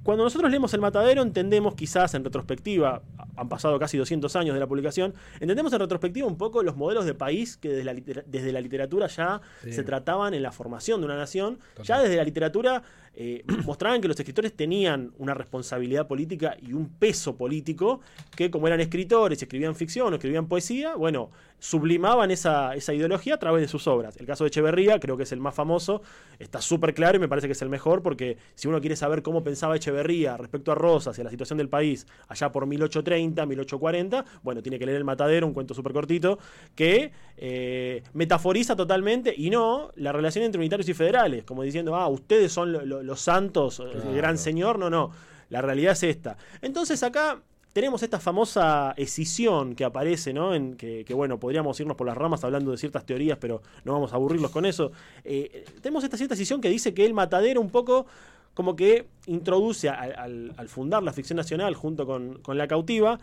cuando 0.03 0.25
nosotros 0.25 0.51
leemos 0.51 0.73
El 0.75 0.81
Matadero, 0.81 1.23
entendemos 1.23 1.75
quizás 1.75 2.15
en 2.15 2.25
retrospectiva, 2.25 3.03
han 3.37 3.49
pasado 3.49 3.79
casi 3.79 3.99
200 3.99 4.35
años 4.37 4.55
de 4.55 4.61
la 4.61 4.67
publicación, 4.67 5.15
entendemos 5.41 5.73
en 5.73 5.81
retrospectiva 5.81 6.27
un 6.27 6.39
poco 6.39 6.63
los 6.63 6.77
modelos 6.77 7.05
de 7.05 7.15
país 7.15 7.57
que 7.57 7.69
desde 7.69 7.85
la, 7.85 7.95
desde 8.27 8.53
la 8.53 8.61
literatura 8.61 9.07
ya 9.09 9.41
se 9.63 9.83
trataban 9.83 10.35
en 10.35 10.43
la 10.43 10.53
formación 10.53 11.01
de 11.01 11.07
una 11.07 11.17
nación. 11.17 11.59
Ya 11.83 12.01
desde 12.01 12.17
la 12.17 12.25
literatura 12.25 12.83
eh, 13.23 13.45
mostraban 13.67 14.01
que 14.01 14.09
los 14.09 14.19
escritores 14.19 14.55
tenían 14.55 15.13
una 15.19 15.35
responsabilidad 15.35 16.07
política 16.07 16.57
y 16.59 16.73
un 16.73 16.89
peso 16.89 17.37
político 17.37 18.01
que 18.35 18.51
como 18.51 18.67
eran 18.67 18.81
escritores, 18.81 19.43
escribían 19.43 19.75
ficción 19.75 20.11
o 20.11 20.17
escribían 20.17 20.47
poesía, 20.47 20.95
bueno, 20.95 21.31
sublimaban 21.59 22.31
esa, 22.31 22.75
esa 22.75 22.95
ideología 22.95 23.35
a 23.35 23.39
través 23.39 23.61
de 23.61 23.69
sus 23.69 23.87
obras. 23.87 24.17
El 24.17 24.25
caso 24.25 24.45
de 24.45 24.49
Echeverría 24.49 24.99
creo 25.01 25.19
que 25.19 25.25
es 25.25 25.33
el 25.33 25.41
más 25.41 25.55
famoso, 25.55 26.01
está 26.39 26.63
súper 26.63 26.95
claro 26.95 27.19
y 27.19 27.21
me 27.21 27.29
parece 27.29 27.47
que 27.47 27.53
es 27.53 27.61
el 27.61 27.69
mejor 27.69 28.03
porque 28.03 28.39
si 28.55 28.69
uno 28.69 28.81
quiere 28.81 28.97
saber 28.97 29.23
cómo 29.23 29.45
pensaba 29.45 29.77
Echeverría 29.77 30.39
respecto 30.39 30.73
a 30.73 30.75
Rosas 30.75 31.19
y 31.19 31.21
a 31.21 31.25
la 31.25 31.31
situación 31.31 31.59
del 31.59 31.69
país 31.69 32.07
allá 32.27 32.51
por 32.51 32.65
1830, 32.65 33.45
1840, 33.45 34.25
bueno, 34.43 34.63
tiene 34.63 34.79
que 34.79 34.87
leer 34.87 34.97
El 34.97 35.05
Matadero, 35.05 35.47
un 35.47 35.53
cuento 35.53 35.75
súper 35.75 35.93
cortito, 35.93 36.39
que 36.75 37.13
eh, 37.37 38.03
metaforiza 38.15 38.75
totalmente 38.75 39.35
y 39.37 39.51
no 39.51 39.91
la 39.97 40.13
relación 40.13 40.47
entre 40.47 40.59
unitarios 40.59 40.89
y 40.89 40.95
federales, 40.95 41.45
como 41.45 41.63
diciendo, 41.63 41.95
ah, 41.97 42.09
ustedes 42.09 42.51
son 42.51 42.73
los 42.89 43.10
santos, 43.19 43.81
el 43.81 44.15
gran 44.15 44.39
señor, 44.39 44.79
no, 44.79 44.91
no, 44.91 45.11
la 45.49 45.63
realidad 45.63 45.93
es 45.93 46.03
esta. 46.05 46.37
Entonces 46.63 47.03
acá 47.03 47.41
tenemos 47.73 48.03
esta 48.03 48.19
famosa 48.19 48.95
escisión 48.97 49.75
que 49.75 49.85
aparece, 49.85 50.33
¿no? 50.33 50.55
En 50.55 50.77
que, 50.77 51.05
bueno, 51.15 51.39
podríamos 51.39 51.79
irnos 51.81 51.97
por 51.97 52.07
las 52.07 52.17
ramas 52.17 52.43
hablando 52.45 52.71
de 52.73 52.77
ciertas 52.77 53.07
teorías, 53.07 53.39
pero 53.39 53.63
no 53.85 53.93
vamos 53.93 54.13
a 54.13 54.17
aburrirlos 54.17 54.51
con 54.51 54.67
eso. 54.67 54.93
Eh, 55.25 55.65
tenemos 55.81 56.03
esta 56.03 56.17
cierta 56.17 56.35
escisión 56.35 56.61
que 56.61 56.69
dice 56.69 56.95
que 56.95 57.07
el 57.07 57.15
matadero 57.15 57.61
un 57.61 57.71
poco 57.71 58.07
como 58.55 58.75
que 58.75 59.07
introduce 59.27 59.89
al, 59.89 60.53
fundar 60.69 61.03
la 61.03 61.13
ficción 61.13 61.37
nacional 61.37 61.75
junto 61.75 62.05
con, 62.07 62.41
la 62.59 62.67
cautiva, 62.67 63.21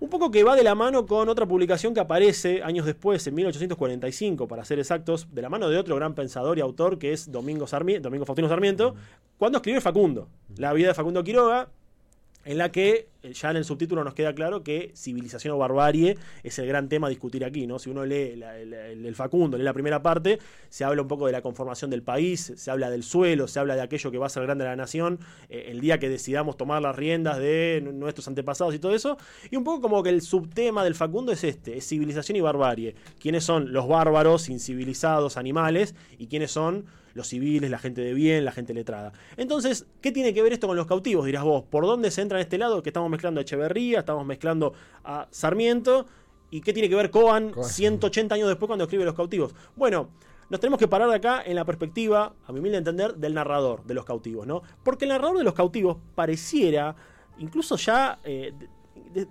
un 0.00 0.08
poco 0.08 0.30
que 0.30 0.44
va 0.44 0.56
de 0.56 0.62
la 0.62 0.74
mano 0.74 1.06
con 1.06 1.28
otra 1.28 1.46
publicación 1.46 1.94
que 1.94 2.00
aparece 2.00 2.62
años 2.62 2.84
después, 2.86 3.26
en 3.26 3.34
1845, 3.34 4.46
para 4.46 4.64
ser 4.64 4.78
exactos, 4.78 5.28
de 5.32 5.42
la 5.42 5.48
mano 5.48 5.68
de 5.68 5.78
otro 5.78 5.96
gran 5.96 6.14
pensador 6.14 6.58
y 6.58 6.60
autor 6.60 6.98
que 6.98 7.12
es 7.12 7.30
Domingo, 7.30 7.66
Sarmiento, 7.66 8.08
Domingo 8.08 8.26
Faustino 8.26 8.48
Sarmiento, 8.48 8.94
cuando 9.38 9.58
escribe 9.58 9.80
Facundo, 9.80 10.28
la 10.56 10.72
vida 10.72 10.88
de 10.88 10.94
Facundo 10.94 11.24
Quiroga, 11.24 11.68
en 12.46 12.58
la 12.58 12.70
que 12.70 13.08
eh, 13.22 13.32
ya 13.32 13.50
en 13.50 13.56
el 13.56 13.64
subtítulo 13.64 14.04
nos 14.04 14.14
queda 14.14 14.34
claro 14.34 14.62
que 14.62 14.92
civilización 14.94 15.54
o 15.54 15.58
barbarie 15.58 16.16
es 16.44 16.58
el 16.58 16.66
gran 16.66 16.88
tema 16.88 17.08
a 17.08 17.10
discutir 17.10 17.44
aquí, 17.44 17.66
¿no? 17.66 17.78
Si 17.78 17.90
uno 17.90 18.06
lee 18.06 18.40
el, 18.40 19.14
Facundo, 19.14 19.58
lee 19.58 19.64
la 19.64 19.72
primera 19.72 20.00
parte, 20.00 20.38
se 20.68 20.84
habla 20.84 21.02
un 21.02 21.08
poco 21.08 21.26
de 21.26 21.32
la 21.32 21.42
conformación 21.42 21.90
del 21.90 22.02
país, 22.02 22.52
se 22.56 22.70
habla 22.70 22.88
del 22.88 23.02
suelo, 23.02 23.48
se 23.48 23.58
habla 23.58 23.74
de 23.74 23.82
aquello 23.82 24.10
que 24.10 24.18
va 24.18 24.26
a 24.26 24.30
ser 24.30 24.44
grande 24.44 24.64
a 24.64 24.68
la 24.68 24.76
nación, 24.76 25.18
eh, 25.48 25.66
el 25.68 25.80
día 25.80 25.98
que 25.98 26.08
decidamos 26.08 26.56
tomar 26.56 26.80
las 26.80 26.94
riendas 26.94 27.38
de 27.38 27.82
nuestros 27.92 28.28
antepasados 28.28 28.74
y 28.74 28.78
todo 28.78 28.94
eso, 28.94 29.18
y 29.50 29.56
un 29.56 29.64
poco 29.64 29.82
como 29.82 30.02
que 30.04 30.10
el 30.10 30.22
subtema 30.22 30.84
del 30.84 30.94
Facundo 30.94 31.32
es 31.32 31.42
este, 31.42 31.76
es 31.76 31.86
civilización 31.88 32.36
y 32.36 32.40
barbarie. 32.40 32.94
¿Quiénes 33.18 33.42
son 33.42 33.72
los 33.72 33.88
bárbaros, 33.88 34.48
incivilizados, 34.48 35.36
animales, 35.36 35.96
y 36.16 36.28
quiénes 36.28 36.52
son 36.52 36.86
los 37.16 37.28
civiles, 37.28 37.70
la 37.70 37.78
gente 37.78 38.02
de 38.02 38.14
bien, 38.14 38.44
la 38.44 38.52
gente 38.52 38.74
letrada. 38.74 39.12
Entonces, 39.36 39.86
¿qué 40.00 40.12
tiene 40.12 40.34
que 40.34 40.42
ver 40.42 40.52
esto 40.52 40.66
con 40.66 40.76
los 40.76 40.86
cautivos? 40.86 41.26
Dirás 41.26 41.42
vos, 41.42 41.64
¿por 41.64 41.86
dónde 41.86 42.10
se 42.10 42.22
entra 42.22 42.38
en 42.38 42.42
este 42.42 42.58
lado? 42.58 42.82
Que 42.82 42.90
estamos 42.90 43.10
mezclando 43.10 43.40
a 43.40 43.42
Echeverría, 43.42 44.00
estamos 44.00 44.24
mezclando 44.24 44.74
a 45.02 45.26
Sarmiento. 45.30 46.06
¿Y 46.50 46.60
qué 46.60 46.72
tiene 46.72 46.88
que 46.88 46.94
ver 46.94 47.10
Coan 47.10 47.52
180 47.60 48.34
años 48.34 48.48
después 48.48 48.68
cuando 48.68 48.84
escribe 48.84 49.04
Los 49.04 49.14
cautivos? 49.14 49.54
Bueno, 49.74 50.10
nos 50.48 50.60
tenemos 50.60 50.78
que 50.78 50.86
parar 50.86 51.10
acá 51.10 51.42
en 51.44 51.56
la 51.56 51.64
perspectiva, 51.64 52.34
a 52.46 52.52
mi 52.52 52.60
humilde 52.60 52.78
entender, 52.78 53.16
del 53.16 53.34
narrador 53.34 53.84
de 53.84 53.94
los 53.94 54.04
cautivos, 54.04 54.46
¿no? 54.46 54.62
Porque 54.84 55.06
el 55.06 55.08
narrador 55.08 55.38
de 55.38 55.44
los 55.44 55.54
cautivos 55.54 55.96
pareciera, 56.14 56.94
incluso 57.38 57.76
ya 57.76 58.20
eh, 58.22 58.52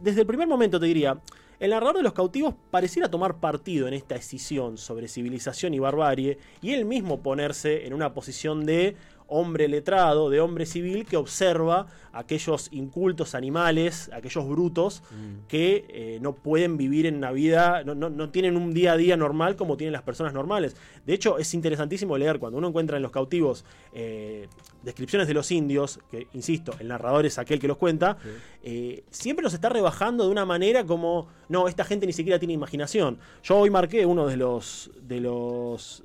desde 0.01 0.22
el 0.22 0.27
primer 0.27 0.48
momento 0.48 0.80
te 0.80 0.88
diría, 0.88 1.18
el 1.60 1.72
narrador 1.72 1.98
de 1.98 2.04
los 2.04 2.14
cautivos 2.14 2.56
pareciera 2.72 3.10
tomar 3.10 3.40
partido 3.40 3.88
en 3.88 3.94
esta 3.94 4.16
escisión 4.16 4.78
sobre 4.78 5.08
civilización 5.08 5.74
y 5.74 5.80
barbarie 5.80 6.38
y 6.62 6.74
él 6.74 6.86
mismo 6.86 7.22
ponerse 7.22 7.86
en 7.86 7.94
una 7.94 8.14
posición 8.14 8.66
de 8.66 8.96
hombre 9.27 9.67
letrado, 9.67 10.29
de 10.29 10.39
hombre 10.39 10.65
civil 10.65 11.05
que 11.05 11.17
observa 11.17 11.88
aquellos 12.15 12.70
incultos 12.72 13.36
animales, 13.36 14.10
aquellos 14.13 14.48
brutos 14.48 15.03
mm. 15.12 15.48
que 15.48 15.86
eh, 15.89 16.20
no 16.22 16.34
pueden 16.34 16.77
vivir 16.77 17.05
en 17.05 17.17
una 17.17 17.32
vida, 17.32 17.84
no, 17.84 18.29
tienen 18.29 18.55
un 18.55 18.74
día 18.74 18.94
a 18.94 18.98
día 18.98 19.17
normal 19.17 19.58
como 19.58 19.75
tienen 19.75 19.91
las 19.91 20.01
personas 20.01 20.34
normales. 20.34 20.75
De 21.05 21.13
hecho, 21.13 21.38
es 21.38 21.53
interesantísimo 21.53 22.17
leer 22.17 22.39
cuando 22.39 22.58
uno 22.58 22.70
encuentra 22.70 22.96
en 22.96 23.03
los 23.03 23.12
cautivos 23.12 23.65
eh, 23.94 24.48
descripciones 24.84 25.27
de 25.27 25.34
los 25.34 25.51
indios, 25.51 26.00
que 26.10 26.27
insisto, 26.34 26.74
el 26.79 26.88
narrador 26.88 27.25
es 27.25 27.38
aquel 27.38 27.60
que 27.60 27.67
los 27.67 27.77
cuenta, 27.77 28.17
eh, 28.63 29.03
siempre 29.10 29.44
los 29.44 29.53
está 29.53 29.67
rebajando 29.67 30.24
de 30.24 30.29
una 30.29 30.46
manera 30.46 30.86
como, 30.86 31.27
no, 31.50 31.67
esta 31.67 31.84
gente 31.84 32.05
ni 32.05 32.13
siquiera 32.13 32.39
tiene 32.39 32.53
imaginación. 32.53 33.20
Yo 33.44 33.58
hoy 33.58 33.70
marqué 33.70 34.05
uno 34.05 34.25
de 34.25 34.38
los, 34.38 34.89
de 35.01 35.20
los 35.20 36.01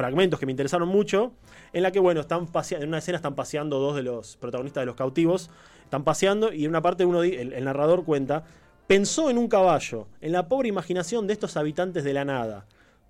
fragmentos 0.00 0.40
que 0.40 0.46
me 0.46 0.52
interesaron 0.52 0.88
mucho, 0.88 1.32
en 1.74 1.82
la 1.82 1.92
que, 1.92 2.00
bueno, 2.00 2.22
están 2.22 2.48
en 2.70 2.88
una 2.88 2.98
escena 2.98 3.16
están 3.16 3.34
paseando 3.34 3.78
dos 3.78 3.94
de 3.96 4.02
los 4.02 4.38
protagonistas 4.38 4.80
de 4.80 4.86
los 4.86 4.96
cautivos, 4.96 5.50
están 5.84 6.04
paseando 6.04 6.54
y 6.54 6.64
en 6.64 6.70
una 6.70 6.80
parte 6.80 7.04
uno, 7.04 7.22
el, 7.22 7.52
el 7.52 7.64
narrador 7.64 8.06
cuenta, 8.06 8.44
pensó 8.86 9.28
en 9.28 9.36
un 9.36 9.46
caballo, 9.46 10.06
en 10.22 10.32
la 10.32 10.48
pobre 10.48 10.70
imaginación 10.70 11.26
de 11.26 11.34
estos 11.34 11.58
habitantes 11.58 12.02
de 12.02 12.14
la 12.14 12.24
nada. 12.24 12.64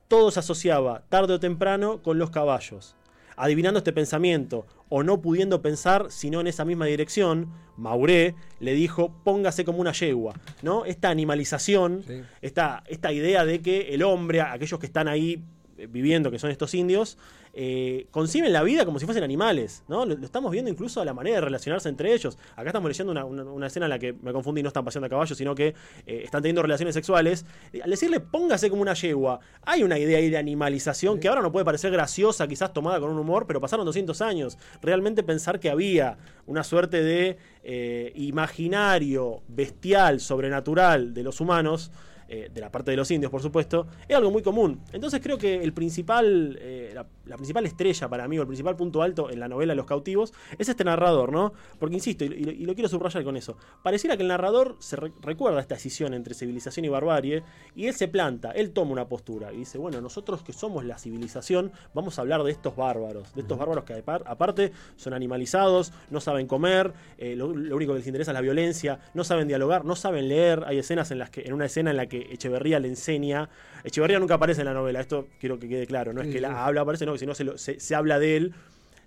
Todo 0.09 0.33
se 0.33 0.41
asociaba, 0.41 1.05
tarde 1.09 1.35
o 1.35 1.39
temprano, 1.39 2.03
con 2.03 2.19
los 2.19 2.31
caballos. 2.31 2.97
Adivinando 3.37 3.79
este 3.79 3.93
pensamiento, 3.93 4.67
o 4.89 5.05
no 5.05 5.21
pudiendo 5.23 5.63
pensar 5.63 6.07
sino 6.11 6.41
en 6.41 6.49
esa 6.49 6.65
misma 6.65 6.87
dirección, 6.87 7.53
Mauré 7.77 8.35
le 8.59 8.75
dijo, 8.75 9.15
póngase 9.23 9.65
como 9.65 9.79
una 9.79 9.93
yegua, 9.93 10.35
¿no? 10.63 10.85
Esta 10.87 11.09
animalización, 11.11 12.03
esta, 12.43 12.83
esta 12.89 13.13
idea 13.13 13.45
de 13.45 13.63
que 13.63 13.95
el 13.95 14.03
hombre, 14.03 14.41
aquellos 14.41 14.81
que 14.81 14.87
están 14.87 15.07
ahí 15.07 15.45
viviendo, 15.89 16.31
que 16.31 16.39
son 16.39 16.51
estos 16.51 16.75
indios, 16.75 17.17
eh, 17.53 18.07
conciben 18.11 18.53
la 18.53 18.63
vida 18.63 18.85
como 18.85 18.99
si 19.01 19.07
fuesen 19.07 19.25
animales, 19.25 19.83
¿no? 19.89 20.07
Lo, 20.07 20.15
estamos 20.25 20.53
viendo 20.53 20.71
incluso 20.71 21.01
a 21.01 21.05
la 21.05 21.13
manera 21.13 21.37
de 21.37 21.41
relacionarse 21.43 21.89
entre 21.89 22.13
ellos. 22.13 22.39
Acá 22.55 22.69
estamos 22.69 22.89
leyendo 22.89 23.13
una, 23.27 23.67
escena 23.67 23.87
en 23.87 23.91
la 23.91 23.99
que 23.99 24.13
me 24.13 24.33
confundí, 24.33 24.63
no 24.63 24.69
están 24.69 24.85
paseando 24.85 25.07
a 25.07 25.11
caballo, 25.11 25.35
sino 25.35 25.55
que 25.55 25.75
eh, 26.07 26.23
están 26.25 26.43
teniendo 26.43 26.63
relaciones 26.63 26.95
sexuales. 26.95 27.45
Al 27.83 27.91
decirle 27.91 28.21
póngase 28.21 28.71
como 28.71 28.83
una 28.83 28.95
yegua, 28.95 29.41
hay 29.63 29.83
una 29.83 29.99
idea 29.99 30.19
ahí 30.19 30.31
de 30.31 30.39
animalización 30.39 31.19
que 31.19 31.29
ahora 31.29 31.43
no 31.43 31.51
puede 31.51 31.65
parecer 31.65 31.91
graciosa, 31.91 32.47
quizás 32.47 32.73
tomada 32.73 33.01
con 33.01 33.11
un 33.11 33.19
humor, 33.19 33.47
pero 33.47 33.61
pasaron 33.61 33.85
200 33.85 34.21
años. 34.21 34.59
Realmente 34.81 35.23
pensar 35.23 35.59
que 35.59 35.71
había 35.71 36.19
una 36.47 36.63
suerte 36.63 37.03
de 37.03 37.39
eh, 37.65 38.13
imaginario, 38.15 39.43
bestial, 39.49 40.21
sobrenatural 40.21 41.15
de 41.15 41.23
los 41.23 41.41
humanos 41.41 41.91
eh, 42.33 42.49
de 42.55 42.61
la 42.61 42.71
parte 42.71 42.93
de 42.93 42.97
los 42.97 43.11
indios, 43.11 43.29
por 43.29 43.43
supuesto, 43.43 43.89
es 44.07 44.17
algo 44.17 44.31
muy 44.31 44.41
común. 44.41 44.81
Entonces 44.93 45.21
creo 45.21 45.37
que 45.37 45.57
el 45.57 45.73
principal, 45.73 46.57
eh, 46.61 46.93
la, 46.95 47.37
principal 47.37 47.67
estrella 47.67 48.09
para 48.09 48.29
mí, 48.29 48.39
o 48.39 48.43
el 48.43 48.47
principal 48.47 48.77
punto 48.77 49.03
alto 49.03 49.31
en 49.31 49.41
la 49.41 49.49
novela 49.49 49.75
Los 49.75 49.85
cautivos, 49.85 50.33
es 50.57 50.69
este 50.69 50.85
narrador, 50.85 51.33
¿no? 51.33 51.53
Porque 51.81 51.97
insisto, 51.97 52.25
y, 52.25 52.65
lo 52.65 52.75
quiero 52.75 52.89
subrayar 52.89 53.25
con 53.25 53.37
eso, 53.37 53.57
pareciera 53.83 54.17
que 54.17 54.23
el 54.23 54.29
narrador 54.29 54.77
se 54.79 54.95
recuerda 54.95 55.59
esta 55.61 55.75
decisión 55.75 56.15
entre 56.15 56.35
civilización 56.35 56.85
y 56.85 56.89
barbarie, 56.89 57.43
y 57.75 57.89
él 57.89 57.95
se 57.95 58.07
planta, 58.07 58.53
él 58.53 58.71
toma 58.71 58.93
una 58.93 59.09
postura 59.09 59.53
y 59.53 59.57
dice, 59.57 59.79
bueno, 59.79 60.01
nosotros 60.01 60.45
que 60.45 60.53
somos 60.53 60.85
la 60.85 60.99
civilización, 60.99 61.73
vamos 61.95 62.17
a 62.17 62.23
hablar 62.23 62.45
de 62.45 62.53
estos 62.53 62.77
bárbaros, 62.77 63.35
de 63.35 63.41
estos 63.41 63.59
bárbaros 63.59 63.83
que 63.83 64.05
aparte 64.07 64.71
son 64.95 65.15
animalizados, 65.15 65.93
no 66.11 66.21
saben 66.21 66.47
comer, 66.47 66.93
eh, 67.19 67.35
lo, 67.35 67.49
único 67.49 67.93
que 67.93 67.99
les 67.99 68.07
interesa 68.07 68.31
es 68.31 68.35
la 68.35 68.41
violencia, 68.41 69.01
no 69.15 69.25
saben 69.25 69.49
dialogar, 69.49 69.85
no 69.85 69.97
saben 69.97 70.29
leer, 70.29 70.63
hay 70.65 70.79
escenas 70.79 71.11
en 71.11 71.19
las 71.19 71.31
que, 71.31 71.41
en 71.43 71.55
una 71.55 71.65
escena 71.65 71.91
en 71.91 71.97
la 71.97 72.07
que 72.07 72.20
Echeverría 72.31 72.79
le 72.79 72.89
enseña. 72.89 73.49
Echeverría 73.85 74.19
nunca 74.19 74.35
aparece 74.35 74.61
en 74.61 74.67
la 74.67 74.75
novela, 74.75 75.01
esto 75.01 75.29
quiero 75.39 75.59
que 75.59 75.69
quede 75.69 75.87
claro, 75.87 76.13
no 76.13 76.23
es 76.23 76.29
que 76.29 76.41
la 76.41 76.67
habla, 76.67 76.83
aparece, 76.83 77.07
no, 77.07 77.17
sino 77.17 77.35
se, 77.35 77.81
se, 77.81 77.95
habla 77.95 78.19
de 78.19 78.37
él. 78.37 78.55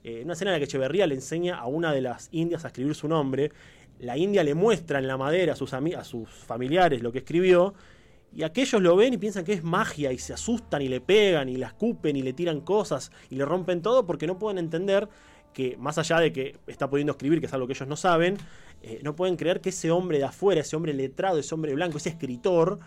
Eh, 0.03 0.21
una 0.23 0.33
escena 0.33 0.51
en 0.51 0.55
la 0.55 0.59
que 0.59 0.65
Echeverría 0.65 1.07
le 1.07 1.15
enseña 1.15 1.57
a 1.57 1.67
una 1.67 1.93
de 1.93 2.01
las 2.01 2.29
indias 2.31 2.65
a 2.65 2.67
escribir 2.67 2.95
su 2.95 3.07
nombre. 3.07 3.51
La 3.99 4.17
india 4.17 4.43
le 4.43 4.53
muestra 4.53 4.99
en 4.99 5.07
la 5.07 5.17
madera 5.17 5.53
a 5.53 5.55
sus, 5.55 5.73
a 5.73 6.03
sus 6.03 6.29
familiares 6.29 7.01
lo 7.01 7.11
que 7.11 7.19
escribió. 7.19 7.73
Y 8.35 8.43
aquellos 8.43 8.81
lo 8.81 8.95
ven 8.95 9.13
y 9.13 9.17
piensan 9.17 9.45
que 9.45 9.53
es 9.53 9.63
magia 9.63 10.11
y 10.11 10.17
se 10.17 10.33
asustan 10.33 10.81
y 10.81 10.87
le 10.87 11.01
pegan 11.01 11.49
y 11.49 11.57
la 11.57 11.67
escupen 11.67 12.15
y 12.15 12.23
le 12.23 12.33
tiran 12.33 12.61
cosas 12.61 13.11
y 13.29 13.35
le 13.35 13.45
rompen 13.45 13.83
todo 13.83 14.07
porque 14.07 14.25
no 14.25 14.39
pueden 14.39 14.57
entender 14.57 15.07
que 15.53 15.77
más 15.77 15.97
allá 15.97 16.19
de 16.19 16.33
que 16.33 16.57
está 16.67 16.89
pudiendo 16.89 17.11
escribir, 17.11 17.39
que 17.39 17.45
es 17.45 17.53
algo 17.53 17.67
que 17.67 17.73
ellos 17.73 17.87
no 17.87 17.95
saben, 17.95 18.37
eh, 18.81 18.99
no 19.03 19.15
pueden 19.15 19.37
creer 19.37 19.61
que 19.61 19.69
ese 19.69 19.91
hombre 19.91 20.17
de 20.17 20.25
afuera, 20.25 20.61
ese 20.61 20.75
hombre 20.75 20.93
letrado, 20.93 21.39
ese 21.39 21.53
hombre 21.55 21.73
blanco, 21.73 21.97
ese 21.97 22.09
escritor, 22.09 22.79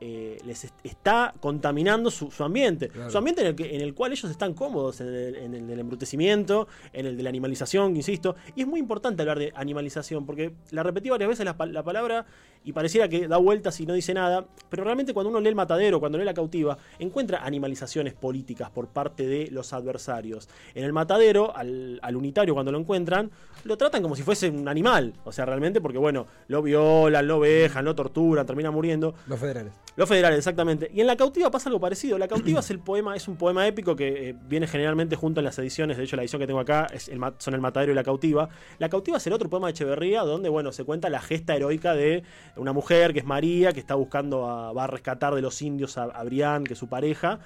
eh, 0.00 0.38
les 0.44 0.70
está 0.82 1.32
contaminando 1.40 2.10
su, 2.10 2.30
ambiente. 2.40 2.90
Su 3.08 3.16
ambiente 3.16 3.42
en 3.42 3.46
el, 3.48 3.54
que, 3.54 3.74
en 3.74 3.80
el, 3.80 3.94
cual 3.94 4.12
ellos 4.12 4.30
están 4.30 4.52
cómodos, 4.52 5.00
en 5.00 5.54
el, 5.54 5.66
del 5.66 5.78
embrutecimiento, 5.78 6.66
en 6.92 7.06
el 7.06 7.16
de 7.16 7.22
la 7.22 7.28
animalización, 7.28 7.96
insisto. 7.96 8.34
Y 8.56 8.62
es 8.62 8.66
muy 8.66 8.80
importante 8.80 9.22
hablar 9.22 9.38
de 9.38 9.52
animalización, 9.54 10.26
porque 10.26 10.52
la 10.72 10.82
repetí 10.82 11.10
varias 11.10 11.28
veces 11.28 11.46
la, 11.46 11.54
palabra 11.56 12.26
y 12.64 12.72
pareciera 12.72 13.08
que 13.08 13.28
da 13.28 13.36
vueltas 13.36 13.78
y 13.80 13.86
no 13.86 13.94
dice 13.94 14.12
nada, 14.14 14.46
pero 14.68 14.84
realmente 14.84 15.14
cuando 15.14 15.30
uno 15.30 15.40
lee 15.40 15.48
el 15.48 15.54
matadero, 15.54 16.00
cuando 16.00 16.18
lee 16.18 16.24
la 16.24 16.34
cautiva, 16.34 16.76
encuentra 16.98 17.44
animalizaciones 17.44 18.14
políticas 18.14 18.70
por 18.70 18.88
parte 18.88 19.26
de 19.26 19.48
los 19.50 19.72
adversarios. 19.72 20.48
En 20.74 20.84
el 20.84 20.92
matadero, 20.92 21.56
al, 21.56 22.00
al 22.02 22.16
unitario 22.16 22.52
cuando 22.52 22.72
lo 22.72 22.78
encuentran, 22.78 23.30
lo 23.64 23.76
tratan 23.76 24.02
como 24.02 24.16
si 24.16 24.22
fuese 24.22 24.50
un 24.50 24.68
animal. 24.68 25.14
O 25.24 25.32
sea, 25.32 25.46
realmente 25.46 25.80
porque, 25.80 25.98
bueno, 25.98 26.26
lo 26.48 26.62
violan, 26.62 27.26
lo 27.26 27.40
vejan, 27.40 27.84
lo 27.84 27.94
torturan, 27.94 28.44
termina 28.46 28.70
muriendo. 28.70 29.14
Los 29.26 29.38
federales. 29.38 29.72
Los 29.96 30.08
federales, 30.08 30.38
exactamente. 30.38 30.90
Y 30.92 31.00
en 31.00 31.06
La 31.06 31.16
cautiva 31.16 31.50
pasa 31.50 31.68
algo 31.68 31.80
parecido. 31.80 32.18
La 32.18 32.26
cautiva 32.26 32.60
es 32.60 32.70
el 32.70 32.80
poema, 32.80 33.14
es 33.14 33.28
un 33.28 33.36
poema 33.36 33.66
épico 33.66 33.94
que 33.94 34.30
eh, 34.30 34.34
viene 34.48 34.66
generalmente 34.66 35.14
junto 35.14 35.40
en 35.40 35.44
las 35.44 35.56
ediciones. 35.58 35.96
De 35.96 36.04
hecho, 36.04 36.16
la 36.16 36.22
edición 36.22 36.40
que 36.40 36.48
tengo 36.48 36.58
acá 36.58 36.88
es 36.92 37.08
el, 37.08 37.20
son 37.38 37.54
El 37.54 37.60
Matadero 37.60 37.92
y 37.92 37.94
La 37.94 38.02
cautiva. 38.02 38.48
La 38.78 38.88
cautiva 38.88 39.18
es 39.18 39.26
el 39.28 39.32
otro 39.32 39.48
poema 39.48 39.68
de 39.68 39.72
Echeverría, 39.72 40.22
donde, 40.22 40.48
bueno, 40.48 40.72
se 40.72 40.84
cuenta 40.84 41.08
la 41.10 41.20
gesta 41.20 41.54
heroica 41.54 41.94
de 41.94 42.24
una 42.56 42.72
mujer 42.72 43.12
que 43.12 43.20
es 43.20 43.24
María, 43.24 43.72
que 43.72 43.80
está 43.80 43.94
buscando, 43.94 44.48
a, 44.48 44.72
va 44.72 44.84
a 44.84 44.88
rescatar 44.88 45.34
de 45.34 45.42
los 45.42 45.62
indios 45.62 45.96
a, 45.96 46.04
a 46.04 46.24
Brián, 46.24 46.64
que 46.64 46.72
es 46.72 46.78
su 46.78 46.88
pareja. 46.88 47.38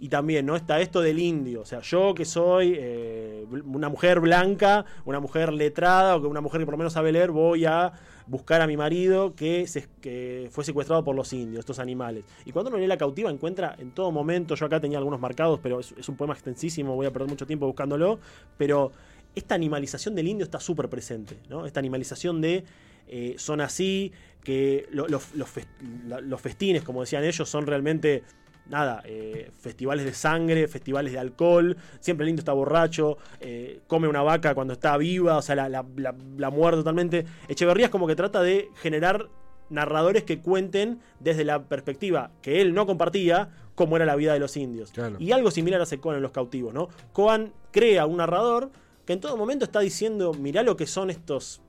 Y 0.00 0.08
también, 0.08 0.46
¿no? 0.46 0.54
Está 0.54 0.80
esto 0.80 1.00
del 1.00 1.18
indio. 1.18 1.62
O 1.62 1.64
sea, 1.64 1.80
yo 1.80 2.14
que 2.14 2.24
soy 2.24 2.74
eh, 2.76 3.44
una 3.64 3.88
mujer 3.88 4.20
blanca, 4.20 4.84
una 5.04 5.18
mujer 5.18 5.52
letrada, 5.52 6.16
o 6.16 6.20
que 6.20 6.28
una 6.28 6.40
mujer 6.40 6.60
que 6.60 6.66
por 6.66 6.74
lo 6.74 6.78
menos 6.78 6.92
sabe 6.92 7.10
leer, 7.10 7.32
voy 7.32 7.64
a 7.64 7.92
buscar 8.28 8.60
a 8.60 8.66
mi 8.66 8.76
marido 8.76 9.34
que, 9.34 9.66
se, 9.66 9.88
que 10.00 10.48
fue 10.52 10.64
secuestrado 10.64 11.02
por 11.02 11.16
los 11.16 11.32
indios, 11.32 11.60
estos 11.60 11.78
animales. 11.78 12.24
Y 12.44 12.52
cuando 12.52 12.70
uno 12.70 12.78
lee 12.78 12.86
la 12.86 12.96
cautiva, 12.96 13.30
encuentra 13.30 13.74
en 13.78 13.90
todo 13.90 14.12
momento, 14.12 14.54
yo 14.54 14.66
acá 14.66 14.80
tenía 14.80 14.98
algunos 14.98 15.18
marcados, 15.18 15.58
pero 15.62 15.80
es, 15.80 16.08
un 16.08 16.16
poema 16.16 16.34
extensísimo, 16.34 16.94
voy 16.94 17.06
a 17.06 17.12
perder 17.12 17.28
mucho 17.28 17.46
tiempo 17.46 17.66
buscándolo, 17.66 18.20
pero 18.56 18.92
esta 19.34 19.54
animalización 19.54 20.14
del 20.14 20.28
indio 20.28 20.44
está 20.44 20.60
súper 20.60 20.88
presente, 20.88 21.38
¿no? 21.48 21.66
Esta 21.66 21.80
animalización 21.80 22.40
de 22.40 22.64
eh, 23.08 23.34
son 23.38 23.60
así, 23.60 24.12
que 24.44 24.88
los 24.90 26.40
festines, 26.40 26.82
como 26.82 27.00
decían 27.00 27.24
ellos, 27.24 27.48
son 27.48 27.66
realmente 27.66 28.22
nada, 28.68 29.02
eh, 29.04 29.50
festivales 29.58 30.04
de 30.04 30.12
sangre, 30.12 30.68
festivales 30.68 31.12
de 31.12 31.18
alcohol, 31.18 31.76
siempre 32.00 32.24
el 32.24 32.30
indio 32.30 32.40
está 32.40 32.52
borracho, 32.52 33.18
eh, 33.40 33.80
come 33.86 34.08
una 34.08 34.22
vaca 34.22 34.54
cuando 34.54 34.74
está 34.74 34.96
viva, 34.96 35.36
o 35.36 35.42
sea, 35.42 35.54
la, 35.68 35.84
la, 35.96 36.50
muerde 36.50 36.78
totalmente. 36.78 37.26
Echeverría 37.48 37.86
es 37.86 37.90
como 37.90 38.06
que 38.06 38.16
trata 38.16 38.42
de 38.42 38.68
generar 38.76 39.28
narradores 39.70 40.24
que 40.24 40.40
cuenten 40.40 41.00
desde 41.20 41.44
la 41.44 41.64
perspectiva 41.64 42.30
que 42.42 42.60
él 42.60 42.74
no 42.74 42.86
compartía 42.86 43.50
cómo 43.74 43.96
era 43.96 44.06
la 44.06 44.16
vida 44.16 44.32
de 44.32 44.38
los 44.40 44.56
indios. 44.56 44.92
Y 45.18 45.32
algo 45.32 45.50
similar 45.50 45.80
hace 45.80 46.00
Coan 46.00 46.16
en 46.16 46.22
Los 46.22 46.32
Cautivos, 46.32 46.74
¿no? 46.74 46.88
Coan 47.12 47.52
crea 47.70 48.06
un 48.06 48.16
narrador 48.16 48.70
que 49.04 49.12
en 49.12 49.20
todo 49.20 49.36
momento 49.36 49.64
está 49.64 49.80
diciendo, 49.80 50.34
mirá 50.34 50.62
lo 50.62 50.76
que 50.76 50.86
son 50.86 51.10
estos 51.10 51.62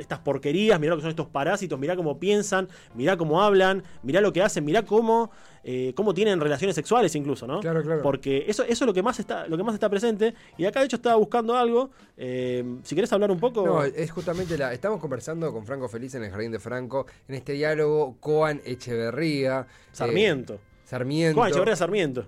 estas 0.00 0.18
porquerías, 0.20 0.80
mirá 0.80 0.90
lo 0.90 0.96
que 0.96 1.02
son 1.02 1.10
estos 1.10 1.28
parásitos, 1.28 1.78
mirá 1.78 1.96
cómo 1.96 2.18
piensan, 2.18 2.68
mirá 2.94 3.16
cómo 3.16 3.42
hablan, 3.42 3.82
mirá 4.02 4.20
lo 4.20 4.32
que 4.32 4.42
hacen, 4.42 4.64
mirá 4.64 4.84
cómo, 4.84 5.30
eh, 5.62 5.92
cómo 5.94 6.14
tienen 6.14 6.40
relaciones 6.40 6.74
sexuales 6.74 7.14
incluso, 7.14 7.46
¿no? 7.46 7.60
Claro, 7.60 7.82
claro. 7.82 8.02
Porque 8.02 8.44
eso, 8.48 8.62
eso 8.62 8.84
es 8.84 8.86
lo 8.86 8.94
que 8.94 9.02
más 9.02 9.20
está, 9.20 9.46
lo 9.46 9.56
que 9.56 9.62
más 9.62 9.74
está 9.74 9.88
presente. 9.88 10.34
Y 10.56 10.64
acá 10.64 10.80
de 10.80 10.86
hecho 10.86 10.96
estaba 10.96 11.16
buscando 11.16 11.56
algo. 11.56 11.90
Eh, 12.16 12.64
si 12.82 12.94
querés 12.94 13.12
hablar 13.12 13.30
un 13.30 13.38
poco. 13.38 13.64
No, 13.64 13.84
es 13.84 14.10
justamente 14.10 14.56
la. 14.56 14.72
Estamos 14.72 15.00
conversando 15.00 15.52
con 15.52 15.64
Franco 15.64 15.88
Feliz 15.88 16.14
en 16.14 16.24
el 16.24 16.30
Jardín 16.30 16.52
de 16.52 16.58
Franco, 16.58 17.06
en 17.28 17.34
este 17.34 17.52
diálogo 17.52 18.16
Coan 18.20 18.60
Echeverría. 18.64 19.66
Sarmiento. 19.92 20.54
Eh, 20.54 20.60
Sarmiento. 20.84 21.46
Echeverría 21.46 21.76
Sarmiento. 21.76 22.26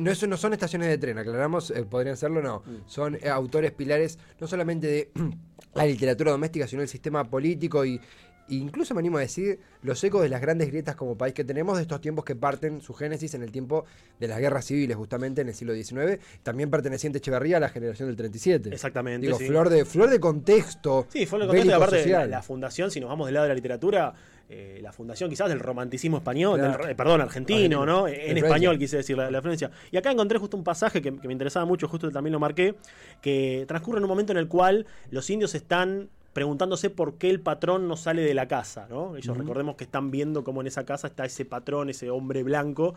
no, 0.00 0.10
eso 0.10 0.26
no 0.26 0.36
son 0.36 0.54
estaciones 0.54 0.88
de 0.88 0.96
tren, 0.96 1.18
aclaramos, 1.18 1.72
podrían 1.90 2.16
serlo, 2.16 2.40
no. 2.40 2.62
Mm. 2.64 2.76
Son 2.86 3.18
autores 3.30 3.72
pilares 3.72 4.18
no 4.40 4.46
solamente 4.46 4.86
de 4.86 5.10
la 5.78 5.86
literatura 5.86 6.30
doméstica, 6.32 6.66
sino 6.66 6.82
el 6.82 6.88
sistema 6.88 7.24
político 7.24 7.84
y, 7.84 8.00
incluso 8.50 8.94
me 8.94 9.00
animo 9.00 9.18
a 9.18 9.20
decir 9.20 9.60
los 9.82 10.02
ecos 10.02 10.22
de 10.22 10.30
las 10.30 10.40
grandes 10.40 10.68
grietas 10.68 10.96
como 10.96 11.18
país 11.18 11.34
que 11.34 11.44
tenemos 11.44 11.76
de 11.76 11.82
estos 11.82 12.00
tiempos 12.00 12.24
que 12.24 12.34
parten 12.34 12.80
su 12.80 12.94
génesis 12.94 13.34
en 13.34 13.42
el 13.42 13.52
tiempo 13.52 13.84
de 14.18 14.26
las 14.26 14.38
guerras 14.38 14.64
civiles, 14.64 14.96
justamente 14.96 15.42
en 15.42 15.48
el 15.48 15.54
siglo 15.54 15.74
XIX, 15.74 16.18
también 16.42 16.70
perteneciente 16.70 17.18
Echeverría 17.18 17.58
a 17.58 17.60
la 17.60 17.68
generación 17.68 18.08
del 18.08 18.16
37. 18.16 18.70
Exactamente. 18.72 19.26
Digo, 19.26 19.38
flor, 19.38 19.68
de, 19.68 19.84
flor 19.84 20.08
de 20.08 20.18
contexto. 20.18 21.06
Sí, 21.10 21.26
flor 21.26 21.42
de 21.42 21.46
contexto, 21.48 21.76
aparte 21.76 22.06
la, 22.08 22.26
la, 22.26 22.42
fundación, 22.42 22.90
si 22.90 23.00
nos 23.00 23.10
vamos 23.10 23.26
del 23.26 23.34
lado 23.34 23.44
de 23.44 23.50
la 23.50 23.54
literatura, 23.54 24.14
eh, 24.50 24.78
la 24.80 24.92
fundación 24.92 25.28
quizás 25.28 25.50
del 25.50 25.60
romanticismo 25.60 26.16
español, 26.16 26.58
eh, 26.88 26.94
perdón, 26.94 27.20
argentino, 27.20 27.84
¿no? 27.84 28.08
En 28.08 28.38
español 28.38 28.78
quise 28.78 28.96
decir 28.96 29.14
la, 29.14 29.30
la, 29.30 29.38
influencia. 29.38 29.70
Y 29.90 29.98
acá 29.98 30.10
encontré 30.10 30.38
justo 30.38 30.56
un 30.56 30.64
pasaje 30.64 31.02
que, 31.02 31.10
me 31.10 31.32
interesaba 31.32 31.66
mucho, 31.66 31.86
justo 31.86 32.10
también 32.10 32.32
lo 32.32 32.40
marqué, 32.40 32.74
que 33.20 33.66
transcurre 33.68 33.98
en 33.98 34.04
un 34.04 34.08
momento 34.08 34.32
en 34.32 34.38
el 34.38 34.48
cual 34.48 34.86
los 35.10 35.28
indios 35.28 35.54
están 35.54 36.08
preguntándose 36.32 36.88
por 36.88 37.18
qué 37.18 37.28
el 37.28 37.40
patrón 37.40 37.88
no 37.88 37.96
sale 37.98 38.22
de 38.22 38.32
la 38.32 38.48
casa, 38.48 38.86
¿no? 38.88 39.16
Ellos 39.16 39.36
recordemos 39.36 39.76
que 39.76 39.84
están 39.84 40.10
viendo 40.10 40.44
cómo 40.44 40.62
en 40.62 40.68
esa 40.68 40.86
casa 40.86 41.08
está 41.08 41.26
ese 41.26 41.44
patrón, 41.44 41.90
ese 41.90 42.08
hombre 42.08 42.42
blanco, 42.42 42.94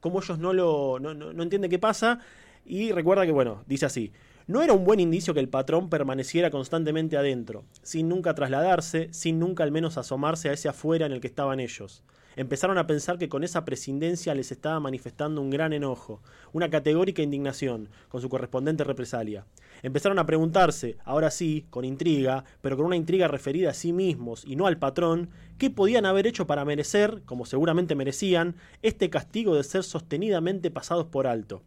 cómo 0.00 0.22
ellos 0.22 0.38
no 0.38 0.54
lo 0.54 0.98
no, 1.00 1.12
no 1.12 1.42
entienden 1.42 1.70
qué 1.70 1.78
pasa 1.78 2.20
y 2.64 2.92
recuerda 2.92 3.26
que 3.26 3.32
bueno, 3.32 3.62
dice 3.66 3.84
así, 3.84 4.10
no 4.46 4.62
era 4.62 4.74
un 4.74 4.84
buen 4.84 5.00
indicio 5.00 5.32
que 5.32 5.40
el 5.40 5.48
patrón 5.48 5.88
permaneciera 5.88 6.50
constantemente 6.50 7.16
adentro, 7.16 7.64
sin 7.82 8.10
nunca 8.10 8.34
trasladarse, 8.34 9.08
sin 9.10 9.38
nunca 9.38 9.64
al 9.64 9.72
menos 9.72 9.96
asomarse 9.96 10.50
a 10.50 10.52
ese 10.52 10.68
afuera 10.68 11.06
en 11.06 11.12
el 11.12 11.20
que 11.20 11.28
estaban 11.28 11.60
ellos. 11.60 12.02
Empezaron 12.36 12.76
a 12.78 12.86
pensar 12.86 13.16
que 13.16 13.28
con 13.28 13.44
esa 13.44 13.64
prescindencia 13.64 14.34
les 14.34 14.52
estaba 14.52 14.80
manifestando 14.80 15.40
un 15.40 15.50
gran 15.50 15.72
enojo, 15.72 16.20
una 16.52 16.68
categórica 16.68 17.22
indignación, 17.22 17.88
con 18.08 18.20
su 18.20 18.28
correspondiente 18.28 18.84
represalia. 18.84 19.46
Empezaron 19.82 20.18
a 20.18 20.26
preguntarse, 20.26 20.98
ahora 21.04 21.30
sí, 21.30 21.64
con 21.70 21.84
intriga, 21.84 22.44
pero 22.60 22.76
con 22.76 22.86
una 22.86 22.96
intriga 22.96 23.28
referida 23.28 23.70
a 23.70 23.74
sí 23.74 23.92
mismos 23.92 24.44
y 24.46 24.56
no 24.56 24.66
al 24.66 24.78
patrón, 24.78 25.30
qué 25.58 25.70
podían 25.70 26.06
haber 26.06 26.26
hecho 26.26 26.46
para 26.46 26.64
merecer, 26.64 27.22
como 27.24 27.46
seguramente 27.46 27.94
merecían, 27.94 28.56
este 28.82 29.08
castigo 29.08 29.54
de 29.54 29.64
ser 29.64 29.84
sostenidamente 29.84 30.70
pasados 30.70 31.06
por 31.06 31.26
alto. 31.26 31.62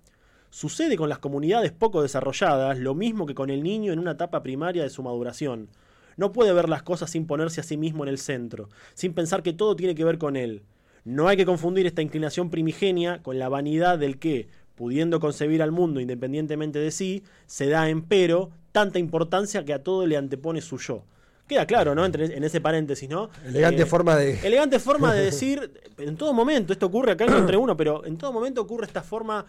Sucede 0.57 0.97
con 0.97 1.07
las 1.07 1.19
comunidades 1.19 1.71
poco 1.71 2.01
desarrolladas 2.01 2.79
lo 2.79 2.95
mismo 2.95 3.27
que 3.27 3.35
con 3.35 3.51
el 3.51 3.61
niño 3.61 3.93
en 3.93 3.99
una 3.99 4.13
etapa 4.13 4.41
primaria 4.41 4.81
de 4.81 4.89
su 4.89 5.03
maduración. 5.03 5.69
No 6.15 6.31
puede 6.31 6.51
ver 6.51 6.67
las 6.67 6.81
cosas 6.81 7.11
sin 7.11 7.27
ponerse 7.27 7.61
a 7.61 7.63
sí 7.63 7.77
mismo 7.77 8.03
en 8.03 8.09
el 8.09 8.17
centro, 8.17 8.67
sin 8.95 9.13
pensar 9.13 9.43
que 9.43 9.53
todo 9.53 9.75
tiene 9.75 9.93
que 9.93 10.03
ver 10.03 10.17
con 10.17 10.35
él. 10.35 10.63
No 11.03 11.27
hay 11.27 11.37
que 11.37 11.45
confundir 11.45 11.85
esta 11.85 12.01
inclinación 12.01 12.49
primigenia 12.49 13.21
con 13.21 13.37
la 13.37 13.49
vanidad 13.49 13.99
del 13.99 14.17
que, 14.17 14.47
pudiendo 14.73 15.19
concebir 15.19 15.61
al 15.61 15.71
mundo 15.71 15.99
independientemente 15.99 16.79
de 16.79 16.89
sí, 16.89 17.21
se 17.45 17.69
da, 17.69 17.87
empero, 17.87 18.49
tanta 18.71 18.97
importancia 18.97 19.63
que 19.63 19.75
a 19.75 19.83
todo 19.83 20.07
le 20.07 20.17
antepone 20.17 20.61
su 20.61 20.79
yo. 20.79 21.03
Queda 21.47 21.67
claro, 21.67 21.93
¿no? 21.93 22.03
en 22.03 22.43
ese 22.43 22.61
paréntesis, 22.61 23.07
¿no? 23.07 23.29
Elegante 23.45 23.83
eh, 23.83 23.85
forma 23.85 24.15
de. 24.15 24.39
Elegante 24.39 24.79
forma 24.79 25.13
de 25.13 25.21
decir. 25.25 25.71
En 25.99 26.17
todo 26.17 26.33
momento, 26.33 26.73
esto 26.73 26.87
ocurre 26.87 27.11
acá 27.11 27.25
entre 27.25 27.57
uno, 27.57 27.77
pero 27.77 28.03
en 28.05 28.17
todo 28.17 28.33
momento 28.33 28.59
ocurre 28.61 28.87
esta 28.87 29.03
forma 29.03 29.45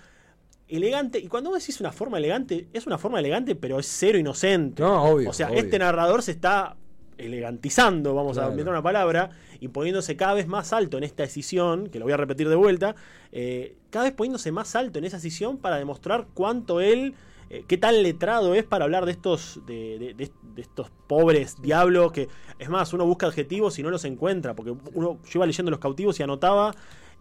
elegante. 0.69 1.19
Y 1.19 1.29
cuando 1.29 1.51
vos 1.51 1.61
decís 1.61 1.81
una 1.81 1.93
forma 1.93 2.19
elegante, 2.19 2.69
es 2.73 2.87
una 2.87 2.99
forma 2.99 3.19
elegante, 3.19 3.55
pero 3.55 3.79
es 3.79 3.87
cero 3.87 4.19
inocente. 4.19 4.83
No, 4.83 5.05
obvio. 5.05 5.31
O 5.31 5.33
sea, 5.33 5.49
este 5.49 5.79
narrador 5.79 6.23
se 6.23 6.33
está 6.33 6.77
elegantizando, 7.19 8.15
vamos 8.15 8.39
a 8.39 8.49
inventar 8.49 8.73
una 8.73 8.83
palabra, 8.83 9.31
y 9.61 9.69
poniéndose 9.69 10.17
cada 10.17 10.35
vez 10.35 10.47
más 10.47 10.73
alto 10.73 10.99
en 10.99 11.05
esta 11.05 11.25
decisión, 11.25 11.89
que 11.89 11.99
lo 11.99 12.05
voy 12.05 12.13
a 12.13 12.17
repetir 12.17 12.49
de 12.49 12.55
vuelta, 12.55 12.95
eh, 13.33 13.77
cada 13.91 14.05
vez 14.05 14.15
poniéndose 14.15 14.53
más 14.53 14.77
alto 14.77 14.99
en 14.99 15.05
esa 15.05 15.17
decisión 15.17 15.59
para 15.59 15.77
demostrar 15.77 16.29
cuánto 16.33 16.81
él, 16.81 17.15
eh, 17.51 17.65
qué 17.67 17.77
tan 17.77 18.03
letrado 18.03 18.55
es 18.55 18.65
para 18.65 18.85
hablar 18.85 19.05
de 19.05 19.13
estos, 19.13 19.61
de, 19.67 20.15
estos 20.57 20.91
pobres 21.07 21.61
diablos, 21.61 22.13
que 22.13 22.29
es 22.59 22.69
más, 22.69 22.93
uno 22.93 23.05
busca 23.05 23.27
adjetivos 23.27 23.79
y 23.79 23.83
no 23.83 23.91
los 23.91 24.05
encuentra, 24.05 24.55
porque 24.55 24.75
uno, 24.95 25.19
yo 25.25 25.31
iba 25.35 25.47
leyendo 25.47 25.71
los 25.71 25.81
cautivos 25.81 26.21
y 26.21 26.23
anotaba 26.23 26.73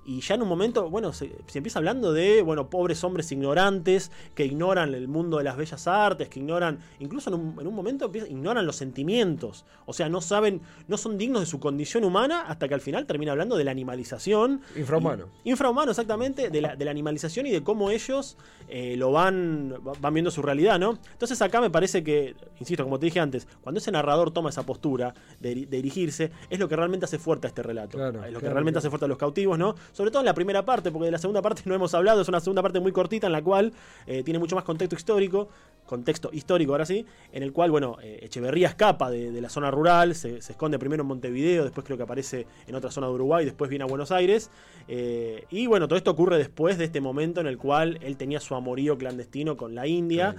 y 0.07 0.21
ya 0.21 0.35
en 0.35 0.41
un 0.41 0.47
momento, 0.47 0.89
bueno, 0.89 1.11
se, 1.11 1.29
empieza 1.53 1.79
hablando 1.79 2.13
de, 2.13 2.41
bueno, 2.41 2.69
pobres 2.69 3.03
hombres 3.03 3.29
ignorantes 3.33 4.09
que 4.35 4.45
ignoran 4.45 4.95
el 4.95 5.09
mundo 5.09 5.37
de 5.37 5.43
las 5.43 5.57
bellas 5.57 5.85
artes, 5.85 6.29
que 6.29 6.39
ignoran, 6.39 6.79
incluso 6.99 7.29
en 7.29 7.33
un, 7.33 7.57
en 7.59 7.67
un 7.67 7.75
momento 7.75 8.09
ignoran 8.13 8.65
los 8.65 8.77
sentimientos. 8.77 9.65
O 9.85 9.91
sea, 9.91 10.07
no 10.07 10.21
saben, 10.21 10.61
no 10.87 10.95
son 10.95 11.17
dignos 11.17 11.41
de 11.41 11.45
su 11.45 11.59
condición 11.59 12.05
humana 12.05 12.43
hasta 12.47 12.69
que 12.69 12.73
al 12.73 12.79
final 12.79 13.05
termina 13.05 13.33
hablando 13.33 13.57
de 13.57 13.65
la 13.65 13.71
animalización. 13.71 14.61
Infrahumano. 14.77 15.25
infrahumano, 15.43 15.91
exactamente, 15.91 16.49
de 16.49 16.61
la, 16.61 16.77
de 16.77 16.85
la, 16.85 16.91
animalización 16.91 17.45
y 17.45 17.51
de 17.51 17.61
cómo 17.61 17.91
ellos 17.91 18.37
eh, 18.69 18.95
lo 18.95 19.11
van, 19.11 19.75
van 19.99 20.13
viendo 20.13 20.31
su 20.31 20.41
realidad, 20.41 20.79
¿no? 20.79 20.97
Entonces 21.11 21.41
acá 21.41 21.59
me 21.59 21.69
parece 21.69 22.05
que, 22.05 22.33
insisto, 22.61 22.85
como 22.85 22.97
te 22.97 23.07
dije 23.07 23.19
antes, 23.19 23.45
cuando 23.61 23.79
ese 23.79 23.91
narrador 23.91 24.31
toma 24.31 24.51
esa 24.51 24.63
postura 24.63 25.13
de, 25.41 25.53
dirigirse, 25.53 26.31
es 26.49 26.59
lo 26.59 26.69
que 26.69 26.77
realmente 26.77 27.03
hace 27.03 27.19
fuerte 27.19 27.47
a 27.47 27.49
este 27.49 27.61
relato. 27.61 27.97
es 28.25 28.31
lo 28.31 28.39
que 28.39 28.49
realmente 28.49 28.77
hace 28.77 28.89
fuerte 28.89 29.03
a 29.03 29.09
los 29.09 29.17
cautivos, 29.17 29.59
¿no? 29.59 29.75
Sobre 29.97 30.11
todo 30.11 30.21
en 30.21 30.27
la 30.27 30.35
primera 30.35 30.63
parte, 30.63 30.91
porque 30.91 31.05
de 31.05 31.11
la 31.11 31.17
segunda 31.17 31.41
parte 31.41 31.63
no 31.65 31.73
hemos 31.73 31.95
hablado, 31.95 32.21
es 32.21 32.27
una 32.27 32.39
segunda 32.39 32.61
parte 32.61 32.79
muy 32.79 32.91
cortita 32.91 33.25
en 33.25 33.33
la 33.33 33.41
cual 33.41 33.73
eh, 34.05 34.21
tiene 34.21 34.37
mucho 34.37 34.55
más 34.55 34.63
contexto 34.63 34.95
histórico, 34.95 35.49
contexto 35.87 36.29
histórico 36.31 36.73
ahora 36.73 36.85
sí, 36.85 37.03
en 37.31 37.41
el 37.41 37.51
cual, 37.51 37.71
bueno, 37.71 37.97
eh, 38.03 38.19
Echeverría 38.21 38.67
escapa 38.67 39.09
de, 39.09 39.41
la 39.41 39.49
zona 39.49 39.71
rural, 39.71 40.13
se, 40.13 40.37
esconde 40.37 40.77
primero 40.77 41.01
en 41.01 41.07
Montevideo, 41.07 41.63
después 41.63 41.83
creo 41.83 41.97
que 41.97 42.03
aparece 42.03 42.45
en 42.67 42.75
otra 42.75 42.91
zona 42.91 43.07
de 43.07 43.13
Uruguay, 43.13 43.43
después 43.43 43.71
viene 43.71 43.85
a 43.85 43.87
Buenos 43.87 44.11
Aires, 44.11 44.51
eh, 44.87 45.45
y 45.49 45.65
bueno, 45.65 45.87
todo 45.87 45.97
esto 45.97 46.11
ocurre 46.11 46.37
después 46.37 46.77
de 46.77 46.85
este 46.85 47.01
momento 47.01 47.41
en 47.41 47.47
el 47.47 47.57
cual 47.57 47.97
él 48.03 48.17
tenía 48.17 48.39
su 48.39 48.53
amorío 48.53 48.99
clandestino 48.99 49.57
con 49.57 49.73
la 49.73 49.87
India, 49.87 50.35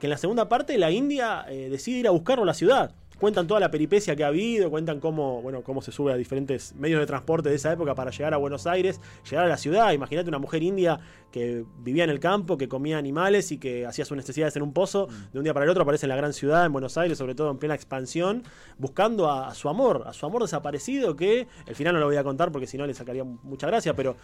que 0.00 0.06
en 0.06 0.10
la 0.10 0.16
segunda 0.16 0.48
parte 0.48 0.78
la 0.78 0.90
India 0.90 1.44
decide 1.48 1.98
ir 1.98 2.08
a 2.08 2.12
buscarlo 2.12 2.44
a 2.44 2.46
la 2.46 2.54
ciudad 2.54 2.94
cuentan 3.22 3.46
toda 3.46 3.60
la 3.60 3.70
peripecia 3.70 4.16
que 4.16 4.24
ha 4.24 4.26
habido, 4.26 4.68
cuentan 4.68 4.98
cómo, 4.98 5.40
bueno, 5.42 5.62
cómo 5.62 5.80
se 5.80 5.92
sube 5.92 6.12
a 6.12 6.16
diferentes 6.16 6.74
medios 6.74 6.98
de 6.98 7.06
transporte 7.06 7.50
de 7.50 7.54
esa 7.54 7.72
época 7.72 7.94
para 7.94 8.10
llegar 8.10 8.34
a 8.34 8.36
Buenos 8.36 8.66
Aires, 8.66 9.00
llegar 9.30 9.44
a 9.44 9.48
la 9.48 9.56
ciudad. 9.56 9.92
Imagínate 9.92 10.28
una 10.28 10.40
mujer 10.40 10.60
india 10.64 10.98
que 11.30 11.64
vivía 11.78 12.02
en 12.02 12.10
el 12.10 12.18
campo, 12.18 12.58
que 12.58 12.68
comía 12.68 12.98
animales 12.98 13.52
y 13.52 13.58
que 13.58 13.86
hacía 13.86 14.04
sus 14.04 14.16
necesidades 14.16 14.56
en 14.56 14.62
un 14.62 14.72
pozo. 14.72 15.06
De 15.32 15.38
un 15.38 15.44
día 15.44 15.54
para 15.54 15.62
el 15.62 15.70
otro 15.70 15.84
aparece 15.84 16.06
en 16.06 16.08
la 16.08 16.16
gran 16.16 16.32
ciudad, 16.32 16.66
en 16.66 16.72
Buenos 16.72 16.98
Aires, 16.98 17.16
sobre 17.16 17.36
todo 17.36 17.48
en 17.52 17.58
plena 17.58 17.76
expansión, 17.76 18.42
buscando 18.76 19.30
a, 19.30 19.54
su 19.54 19.68
amor, 19.68 20.02
a 20.04 20.12
su 20.12 20.26
amor 20.26 20.42
desaparecido, 20.42 21.14
que 21.14 21.46
el 21.66 21.76
final 21.76 21.94
no 21.94 22.00
lo 22.00 22.06
voy 22.06 22.16
a 22.16 22.24
contar 22.24 22.50
porque 22.50 22.66
si 22.66 22.76
no 22.76 22.88
le 22.88 22.94
sacaría 22.94 23.22
mucha 23.22 23.68
gracia, 23.68 23.94
pero 23.94 24.16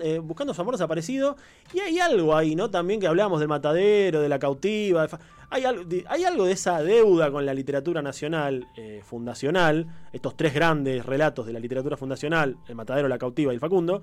eh, 0.00 0.20
buscando 0.20 0.52
a 0.52 0.54
su 0.54 0.62
amor 0.62 0.74
desaparecido. 0.74 1.36
Y 1.72 1.80
hay 1.80 1.98
algo 1.98 2.36
ahí, 2.36 2.54
¿no? 2.54 2.70
También 2.70 3.00
que 3.00 3.08
hablábamos 3.08 3.40
del 3.40 3.48
matadero, 3.48 4.20
de 4.20 4.28
la 4.28 4.38
cautiva. 4.38 5.08
Hay, 5.54 6.24
algo, 6.24 6.46
de 6.46 6.52
esa 6.52 6.82
deuda 6.82 7.30
con 7.30 7.46
la 7.46 7.54
literatura 7.54 8.02
nacional 8.02 8.66
eh, 8.76 9.02
fundacional, 9.04 9.86
estos 10.12 10.36
tres 10.36 10.52
grandes 10.52 11.06
relatos 11.06 11.46
de 11.46 11.52
la 11.52 11.60
literatura 11.60 11.96
fundacional, 11.96 12.56
El 12.66 12.74
matadero, 12.74 13.06
la 13.06 13.18
cautiva 13.18 13.52
y 13.52 13.54
el 13.54 13.60
Facundo, 13.60 14.02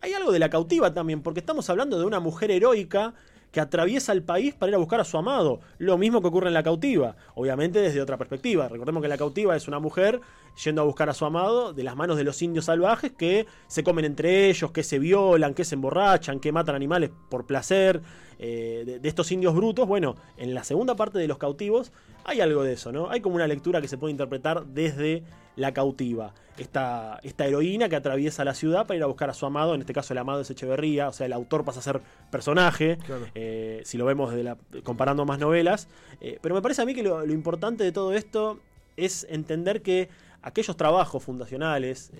hay 0.00 0.14
algo 0.14 0.32
de 0.32 0.38
la 0.38 0.48
cautiva 0.48 0.94
también, 0.94 1.20
porque 1.20 1.40
estamos 1.40 1.68
hablando 1.68 1.98
de 1.98 2.06
una 2.06 2.18
mujer 2.18 2.50
heroica 2.50 3.12
que 3.56 3.60
atraviesa 3.62 4.12
el 4.12 4.22
país 4.22 4.52
para 4.52 4.68
ir 4.68 4.74
a 4.74 4.78
buscar 4.78 5.00
a 5.00 5.04
su 5.04 5.16
amado. 5.16 5.60
Lo 5.78 5.96
mismo 5.96 6.20
que 6.20 6.28
ocurre 6.28 6.48
en 6.48 6.52
la 6.52 6.62
cautiva, 6.62 7.16
obviamente 7.34 7.80
desde 7.80 8.02
otra 8.02 8.18
perspectiva. 8.18 8.68
Recordemos 8.68 9.00
que 9.00 9.08
la 9.08 9.16
cautiva 9.16 9.56
es 9.56 9.66
una 9.66 9.78
mujer 9.78 10.20
yendo 10.62 10.82
a 10.82 10.84
buscar 10.84 11.08
a 11.08 11.14
su 11.14 11.24
amado 11.24 11.72
de 11.72 11.82
las 11.82 11.96
manos 11.96 12.18
de 12.18 12.24
los 12.24 12.42
indios 12.42 12.66
salvajes 12.66 13.12
que 13.12 13.46
se 13.66 13.82
comen 13.82 14.04
entre 14.04 14.50
ellos, 14.50 14.72
que 14.72 14.82
se 14.82 14.98
violan, 14.98 15.54
que 15.54 15.64
se 15.64 15.74
emborrachan, 15.74 16.38
que 16.38 16.52
matan 16.52 16.74
animales 16.74 17.10
por 17.30 17.46
placer. 17.46 18.02
Eh, 18.38 18.98
de, 19.00 19.08
estos 19.08 19.32
indios 19.32 19.54
brutos, 19.54 19.88
bueno, 19.88 20.16
en 20.36 20.52
la 20.52 20.62
segunda 20.62 20.94
parte 20.94 21.18
de 21.18 21.26
los 21.26 21.38
cautivos 21.38 21.92
hay 22.24 22.42
algo 22.42 22.62
de 22.62 22.74
eso, 22.74 22.92
¿no? 22.92 23.08
Hay 23.08 23.22
como 23.22 23.36
una 23.36 23.46
lectura 23.46 23.80
que 23.80 23.88
se 23.88 23.96
puede 23.96 24.10
interpretar 24.10 24.66
desde 24.66 25.24
la 25.56 25.72
cautiva. 25.72 26.34
Esta, 26.58 27.18
esta 27.22 27.46
heroína 27.46 27.88
que 27.88 27.96
atraviesa 27.96 28.44
la 28.44 28.54
ciudad 28.54 28.86
para 28.86 28.96
ir 28.96 29.02
a 29.02 29.06
buscar 29.06 29.28
a 29.28 29.34
su 29.34 29.44
amado, 29.44 29.74
en 29.74 29.80
este 29.80 29.92
caso 29.92 30.14
el 30.14 30.18
amado 30.18 30.40
es 30.40 30.50
Echeverría, 30.50 31.08
o 31.08 31.12
sea, 31.12 31.26
el 31.26 31.32
autor 31.32 31.64
pasa 31.64 31.80
a 31.80 31.82
ser 31.82 32.00
personaje, 32.30 32.98
eh, 33.34 33.82
si 33.84 33.98
lo 33.98 34.06
vemos 34.06 34.32
de 34.32 34.44
la, 34.44 34.56
comparando 34.82 35.26
más 35.26 35.38
novelas. 35.38 35.88
Eh, 36.20 36.38
pero 36.40 36.54
me 36.54 36.62
parece 36.62 36.82
a 36.82 36.86
mí 36.86 36.94
que 36.94 37.02
lo, 37.02 37.24
importante 37.26 37.84
de 37.84 37.92
todo 37.92 38.14
esto 38.14 38.60
es 38.96 39.26
entender 39.28 39.82
que 39.82 40.08
aquellos 40.40 40.76
trabajos 40.76 41.22
fundacionales, 41.22 42.12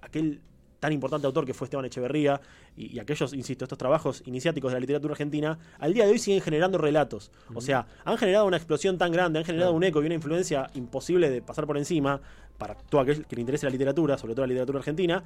aquel 0.00 0.40
tan 0.80 0.92
importante 0.92 1.26
autor 1.26 1.44
que 1.44 1.54
fue 1.54 1.66
Esteban 1.66 1.84
Echeverría 1.84 2.40
y, 2.76 2.98
aquellos, 2.98 3.32
insisto, 3.32 3.64
estos 3.64 3.78
trabajos 3.78 4.22
iniciáticos 4.26 4.70
de 4.70 4.76
la 4.76 4.80
literatura 4.80 5.12
argentina, 5.12 5.58
al 5.78 5.94
día 5.94 6.04
de 6.04 6.12
hoy 6.12 6.18
siguen 6.18 6.42
generando 6.42 6.78
relatos. 6.78 7.32
O 7.54 7.60
sea, 7.60 7.86
han 8.04 8.18
generado 8.18 8.46
una 8.46 8.56
explosión 8.56 8.98
tan 8.98 9.12
grande, 9.12 9.38
han 9.38 9.44
generado 9.44 9.72
un 9.72 9.82
eco 9.82 10.02
y 10.02 10.06
una 10.06 10.14
influencia 10.14 10.70
imposible 10.74 11.30
de 11.30 11.42
pasar 11.42 11.66
por 11.66 11.78
encima 11.78 12.20
para 12.58 12.74
todo 12.74 13.00
aquel 13.00 13.26
que 13.26 13.36
le 13.36 13.40
interese 13.40 13.66
la 13.66 13.70
literatura, 13.70 14.18
sobre 14.18 14.34
todo 14.34 14.46
la 14.46 14.48
literatura 14.48 14.78
argentina, 14.78 15.22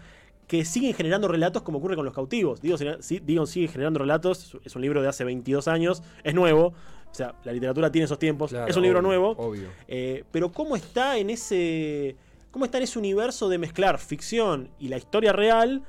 que 0.46 0.64
siguen 0.64 0.94
generando 0.94 1.28
relatos 1.28 1.62
como 1.62 1.78
ocurre 1.78 1.96
con 1.96 2.04
los 2.04 2.14
cautivos. 2.14 2.60
Digo, 2.60 2.76
digo 3.22 3.46
sigue 3.46 3.68
generando 3.68 3.98
relatos, 3.98 4.56
es 4.64 4.74
un 4.74 4.82
libro 4.82 5.02
de 5.02 5.08
hace 5.08 5.24
22 5.24 5.68
años, 5.68 6.02
es 6.24 6.34
nuevo, 6.34 6.74
o 7.10 7.14
sea, 7.14 7.34
la 7.44 7.52
literatura 7.52 7.90
tiene 7.90 8.04
esos 8.04 8.18
tiempos, 8.18 8.52
es 8.52 8.76
un 8.76 8.82
libro 8.82 9.02
nuevo, 9.02 9.30
obvio. 9.38 9.68
Eh, 9.88 10.24
pero 10.30 10.52
¿cómo 10.52 10.76
está 10.76 11.18
en 11.18 11.30
ese 11.30 12.16
cómo 12.50 12.64
está 12.64 12.78
en 12.78 12.84
ese 12.84 12.98
universo 12.98 13.48
de 13.48 13.58
mezclar 13.58 13.98
ficción 13.98 14.70
y 14.78 14.88
la 14.88 14.98
historia 14.98 15.32
real. 15.32 15.82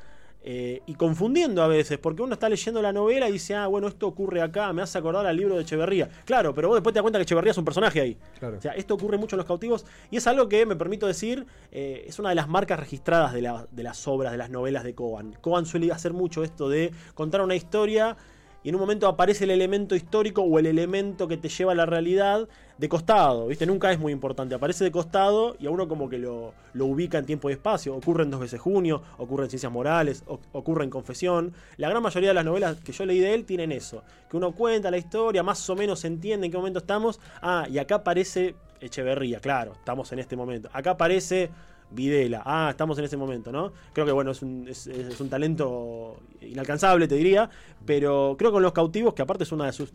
Eh, 0.44 0.82
y 0.88 0.96
confundiendo 0.96 1.62
a 1.62 1.68
veces, 1.68 2.00
porque 2.00 2.24
uno 2.24 2.34
está 2.34 2.50
leyendo 2.50 2.82
la 2.82 2.92
novela 2.92 3.30
y 3.30 3.34
dice, 3.34 3.54
ah, 3.54 3.68
bueno, 3.68 3.88
esto 3.88 4.08
ocurre 4.08 4.42
acá, 4.42 4.74
me 4.74 4.82
hace 4.82 4.98
acordar 4.98 5.26
al 5.26 5.38
libro 5.38 5.56
de 5.56 5.62
Echeverría. 5.62 6.10
Claro, 6.26 6.54
pero 6.56 6.68
vos 6.68 6.78
después 6.78 6.94
te 6.94 6.98
das 6.98 7.04
cuenta 7.04 7.20
que 7.20 7.24
Echeverría 7.24 7.52
es 7.52 7.58
un 7.58 7.66
personaje 7.66 8.02
ahí. 8.02 8.18
O 8.42 8.62
sea, 8.62 8.72
esto 8.74 8.96
ocurre 8.96 9.18
mucho 9.18 9.36
en 9.36 9.38
los 9.38 9.46
cautivos 9.46 9.86
y 10.10 10.18
es 10.18 10.26
algo 10.26 10.50
que, 10.50 10.66
me 10.66 10.76
permito 10.76 11.06
decir, 11.06 11.46
eh, 11.72 12.06
es 12.08 12.18
una 12.18 12.30
de 12.30 12.36
las 12.36 12.48
marcas 12.48 12.80
registradas 12.80 13.34
de, 13.34 13.42
de, 13.72 13.84
las 13.84 14.08
obras, 14.08 14.32
de 14.32 14.38
las 14.40 14.50
novelas 14.50 14.84
de 14.84 14.96
Coan. 14.96 15.34
Coan 15.42 15.66
suele 15.68 15.92
hacer 15.92 16.14
mucho 16.14 16.44
esto 16.44 16.70
de 16.70 16.92
contar 17.14 17.42
una 17.42 17.56
historia 17.56 18.18
y 18.64 18.70
en 18.70 18.76
un 18.76 18.82
momento 18.82 19.08
aparece 19.08 19.46
el 19.46 19.52
elemento 19.52 19.96
histórico 19.96 20.42
o 20.42 20.60
el 20.60 20.66
elemento 20.66 21.28
que 21.28 21.38
te 21.38 21.50
lleva 21.50 21.72
a 21.72 21.76
la 21.76 21.86
realidad 21.86 22.48
de 22.78 22.90
costado, 22.90 23.48
¿viste? 23.48 23.66
Nunca 23.66 23.92
es 23.92 24.00
muy 24.00 24.12
importante, 24.12 24.56
aparece 24.56 24.84
de 24.84 24.92
costado 24.92 25.56
y 25.60 25.68
a 25.68 25.70
uno 25.70 25.88
como 25.88 26.10
que 26.10 26.18
lo, 26.18 26.54
ubica 26.76 27.18
en 27.18 27.26
tiempo 27.26 27.50
y 27.50 27.54
espacio. 27.54 27.96
Ocurre 27.96 28.24
en 28.24 28.32
Dos 28.32 28.40
veces 28.40 28.60
junio, 28.60 29.02
ocurre 29.18 29.44
en 29.44 29.50
Ciencias 29.50 29.72
Morales, 29.72 30.24
ocurre 30.52 30.84
en 30.84 30.90
Confesión. 30.90 31.54
La 31.78 31.90
gran 31.90 32.02
mayoría 32.02 32.30
de 32.30 32.36
las 32.36 32.46
novelas 32.46 32.78
que 32.78 32.92
yo 32.92 33.06
leí 33.06 33.20
de 33.20 33.34
él 33.34 33.46
tienen 33.46 33.72
eso, 33.72 34.04
que 34.30 34.38
uno 34.38 34.54
cuenta 34.54 34.90
la 34.90 34.98
historia, 34.98 35.44
más 35.44 35.70
o 35.70 35.76
menos 35.76 36.00
se 36.00 36.08
entiende 36.08 36.46
en 36.46 36.52
qué 36.52 36.58
momento 36.58 36.80
estamos. 36.80 37.20
Ah, 37.42 37.68
y 37.70 37.78
acá 37.78 37.96
aparece 37.96 38.56
Echeverría, 38.82 39.40
claro, 39.40 39.74
estamos 39.74 40.12
en 40.12 40.18
este 40.18 40.36
momento. 40.36 40.68
Acá 40.74 40.92
aparece 40.92 41.52
Videla. 41.92 42.42
Ah, 42.46 42.70
estamos 42.72 42.98
en 43.00 43.06
ese 43.06 43.18
momento, 43.18 43.52
¿no? 43.52 43.74
Creo 43.94 44.06
que, 44.06 44.12
bueno, 44.12 44.32
es 44.32 44.42
un, 44.42 44.68
es, 44.68 44.90
talento 45.30 46.18
inalcanzable, 46.42 47.08
te 47.08 47.16
diría, 47.16 47.50
pero 47.86 48.36
creo 48.38 48.52
que 48.52 48.54
con 48.54 48.64
Los 48.64 48.74
Cautivos, 48.74 49.14
que 49.14 49.22
aparte 49.22 49.44
es 49.44 49.52
una 49.52 49.66
de 49.66 49.74
sus, 49.74 49.92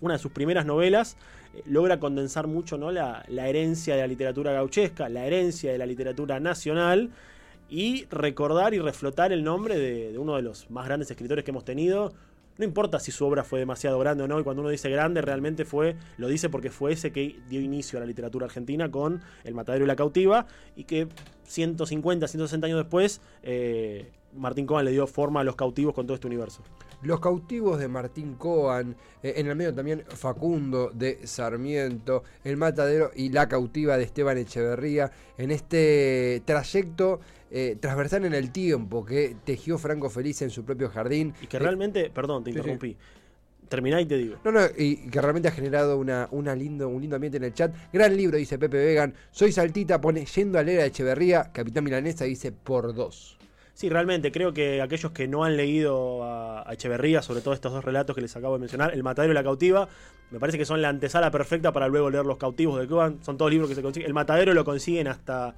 una, 0.00 0.14
de 0.14 0.18
sus 0.18 0.32
primeras 0.32 0.64
novelas, 0.64 1.16
eh, 1.54 1.62
logra 1.66 1.98
condensar 1.98 2.46
mucho, 2.46 2.78
¿no? 2.78 2.90
La, 2.90 3.24
herencia 3.28 3.94
de 3.94 4.02
la 4.02 4.06
literatura 4.06 4.52
gauchesca, 4.52 5.08
la 5.08 5.26
herencia 5.26 5.72
de 5.72 5.78
la 5.78 5.86
literatura 5.86 6.38
nacional 6.40 7.10
y 7.68 8.04
recordar 8.06 8.74
y 8.74 8.78
reflotar 8.78 9.32
el 9.32 9.44
nombre 9.44 9.78
de 9.78 10.18
uno 10.18 10.36
de 10.36 10.42
los 10.42 10.70
más 10.70 10.86
grandes 10.86 11.10
escritores 11.10 11.44
que 11.44 11.50
hemos 11.50 11.64
tenido, 11.64 12.12
no 12.60 12.66
importa 12.66 13.00
si 13.00 13.10
su 13.10 13.24
obra 13.24 13.42
fue 13.42 13.58
demasiado 13.58 13.98
grande 13.98 14.22
o 14.22 14.28
no, 14.28 14.38
y 14.38 14.44
cuando 14.44 14.60
uno 14.60 14.68
dice 14.68 14.90
grande, 14.90 15.22
realmente 15.22 15.64
fue, 15.64 15.96
lo 16.18 16.28
dice 16.28 16.50
porque 16.50 16.68
fue 16.68 16.92
ese 16.92 17.10
que 17.10 17.40
dio 17.48 17.58
inicio 17.58 17.98
a 17.98 18.00
la 18.00 18.06
literatura 18.06 18.44
argentina 18.44 18.90
con 18.90 19.22
El 19.44 19.54
Matadero 19.54 19.86
y 19.86 19.88
la 19.88 19.96
Cautiva, 19.96 20.46
y 20.76 20.84
que 20.84 21.08
150, 21.44 22.28
160 22.28 22.66
años 22.66 22.78
después, 22.78 23.22
eh, 23.42 24.10
Martín 24.36 24.66
Coan 24.66 24.84
le 24.84 24.90
dio 24.90 25.06
forma 25.06 25.40
a 25.40 25.44
los 25.44 25.56
cautivos 25.56 25.94
con 25.94 26.06
todo 26.06 26.14
este 26.16 26.26
universo. 26.26 26.62
Los 27.02 27.20
cautivos 27.20 27.78
de 27.78 27.88
Martín 27.88 28.34
Coan, 28.34 28.94
eh, 29.22 29.34
en 29.36 29.46
el 29.46 29.56
medio 29.56 29.74
también 29.74 30.04
Facundo 30.08 30.90
de 30.92 31.26
Sarmiento, 31.26 32.24
El 32.44 32.56
Matadero 32.56 33.10
y 33.14 33.30
La 33.30 33.48
Cautiva 33.48 33.96
de 33.96 34.04
Esteban 34.04 34.36
Echeverría, 34.36 35.10
en 35.38 35.50
este 35.50 36.42
trayecto 36.44 37.20
eh, 37.50 37.76
transversal 37.80 38.26
en 38.26 38.34
el 38.34 38.52
tiempo 38.52 39.04
que 39.04 39.36
tejió 39.44 39.78
Franco 39.78 40.10
Feliz 40.10 40.42
en 40.42 40.50
su 40.50 40.64
propio 40.64 40.90
jardín. 40.90 41.34
Y 41.40 41.46
que 41.46 41.58
realmente, 41.58 42.10
perdón, 42.10 42.44
te 42.44 42.50
interrumpí. 42.50 42.96
Terminá 43.68 44.00
y 44.00 44.06
te 44.06 44.16
digo. 44.16 44.36
No, 44.44 44.52
no, 44.52 44.60
y 44.76 44.96
que 45.08 45.20
realmente 45.20 45.48
ha 45.48 45.52
generado 45.52 45.96
una, 45.96 46.28
una 46.32 46.54
lindo, 46.54 46.88
un 46.88 47.00
lindo 47.00 47.16
ambiente 47.16 47.38
en 47.38 47.44
el 47.44 47.54
chat. 47.54 47.74
Gran 47.92 48.16
libro, 48.16 48.36
dice 48.36 48.58
Pepe 48.58 48.76
Vegan. 48.76 49.14
Soy 49.30 49.52
Saltita, 49.52 50.00
pone 50.00 50.26
yendo 50.26 50.58
a 50.58 50.62
leer 50.62 50.80
a 50.80 50.86
Echeverría. 50.86 51.50
Capitán 51.52 51.84
Milanesa 51.84 52.24
dice 52.24 52.52
por 52.52 52.92
dos. 52.94 53.39
Sí, 53.80 53.88
realmente, 53.88 54.30
creo 54.30 54.52
que 54.52 54.82
aquellos 54.82 55.10
que 55.12 55.26
no 55.26 55.42
han 55.42 55.56
leído 55.56 56.22
a, 56.22 56.70
Echeverría, 56.70 57.22
sobre 57.22 57.40
todo 57.40 57.54
estos 57.54 57.72
dos 57.72 57.82
relatos 57.82 58.14
que 58.14 58.20
les 58.20 58.36
acabo 58.36 58.52
de 58.52 58.60
mencionar, 58.60 58.92
El 58.92 59.02
Matadero 59.02 59.32
y 59.32 59.34
la 59.34 59.42
Cautiva, 59.42 59.88
me 60.30 60.38
parece 60.38 60.58
que 60.58 60.66
son 60.66 60.82
la 60.82 60.90
antesala 60.90 61.30
perfecta 61.30 61.72
para 61.72 61.88
luego 61.88 62.10
leer 62.10 62.26
Los 62.26 62.36
Cautivos 62.36 62.78
de 62.78 62.86
Cuba. 62.86 63.14
Son 63.22 63.38
todos 63.38 63.50
libros 63.50 63.70
que 63.70 63.74
se 63.74 63.80
consiguen. 63.80 64.08
El 64.08 64.12
Matadero 64.12 64.52
lo 64.52 64.66
consiguen 64.66 65.08
hasta 65.08 65.54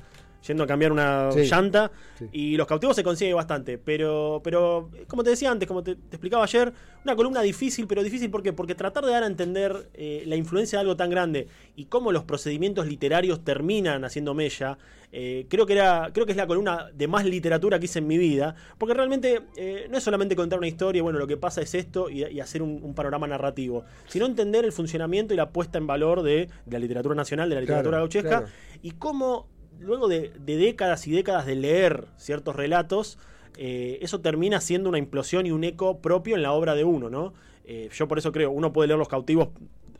yendo 0.47 0.65
a 0.65 0.67
cambiar 0.67 0.93
una 0.93 1.31
llanta. 1.31 1.91
Y 2.33 2.57
los 2.57 2.67
cautivos 2.67 2.97
se 2.97 3.03
consigue 3.03 3.35
bastante. 3.35 3.79
Pero, 3.79 4.41
pero 4.45 4.91
como 5.07 5.25
te 5.25 5.31
decía 5.31 5.51
antes, 5.51 5.67
como 5.67 5.83
te, 5.83 5.93
explicaba 5.93 6.45
ayer, 6.45 6.73
una 7.05 7.17
columna 7.17 7.43
difícil, 7.43 7.87
pero 7.87 8.03
difícil 8.03 8.31
¿por 8.31 8.43
porque 8.55 8.75
tratar 8.75 9.05
de 9.05 9.13
dar 9.13 9.23
a 9.23 9.27
entender 9.27 9.91
eh, 9.95 10.25
la 10.27 10.37
influencia 10.37 10.79
de 10.79 10.81
algo 10.83 10.97
tan 10.97 11.11
grande 11.11 11.49
y 11.77 11.87
cómo 11.87 12.13
los 12.13 12.25
procedimientos 12.25 12.87
literarios 12.87 13.45
terminan 13.45 14.05
haciendo 14.05 14.35
mella, 14.35 14.79
eh, 15.15 15.47
creo, 15.49 15.67
que 15.67 15.75
era, 15.75 16.11
creo 16.13 16.25
que 16.25 16.33
es 16.33 16.39
la 16.39 16.47
columna 16.47 16.91
de 16.95 17.07
más 17.07 17.25
literatura 17.25 17.79
que 17.79 17.85
hice 17.85 17.99
en 17.99 18.07
mi 18.07 18.19
vida. 18.19 18.55
Porque 18.79 18.95
realmente 18.95 19.43
eh, 19.57 19.87
no 19.91 19.99
es 19.99 20.05
solamente 20.05 20.35
contar 20.35 20.59
una 20.59 20.69
historia, 20.69 21.03
bueno, 21.03 21.19
lo 21.19 21.27
que 21.27 21.37
pasa 21.37 21.61
es 21.61 21.75
esto 21.75 22.09
y, 22.09 22.41
hacer 22.41 22.63
un, 22.63 22.95
panorama 22.95 23.27
narrativo, 23.27 23.85
sino 24.07 24.27
entender 24.27 24.65
el 24.65 24.73
funcionamiento 24.73 25.33
y 25.33 25.37
la 25.37 25.51
puesta 25.51 25.79
en 25.79 25.87
valor 25.87 26.23
de, 26.23 26.49
la 26.67 26.79
literatura 26.79 27.15
nacional, 27.15 27.49
de 27.49 27.55
la 27.55 27.61
literatura 27.61 27.99
gauchesca, 27.99 28.45
y 28.83 28.93
cómo 28.93 29.47
luego 29.83 30.09
de, 30.09 30.33
décadas 30.45 31.07
y 31.07 31.13
décadas 31.13 31.47
de 31.47 31.57
leer 31.57 32.07
ciertos 32.17 32.57
relatos, 32.57 33.19
eh, 33.57 33.99
eso 34.01 34.21
termina 34.21 34.61
siendo 34.61 34.89
una 34.89 34.99
implosión 34.99 35.47
y 35.47 35.51
un 35.51 35.65
eco 35.65 36.01
propio 36.01 36.37
en 36.37 36.43
la 36.43 36.53
obra 36.53 36.75
de 36.75 36.85
uno, 36.85 37.11
¿no? 37.11 37.35
Eh, 37.65 37.91
yo 37.93 38.09
por 38.09 38.19
eso 38.19 38.33
creo, 38.33 38.51
uno 38.51 38.73
puede 38.73 38.89
leer 38.89 38.99
Los 38.99 39.09
Cautivos 39.09 39.49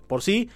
por 0.07 0.23
sí, 0.23 0.49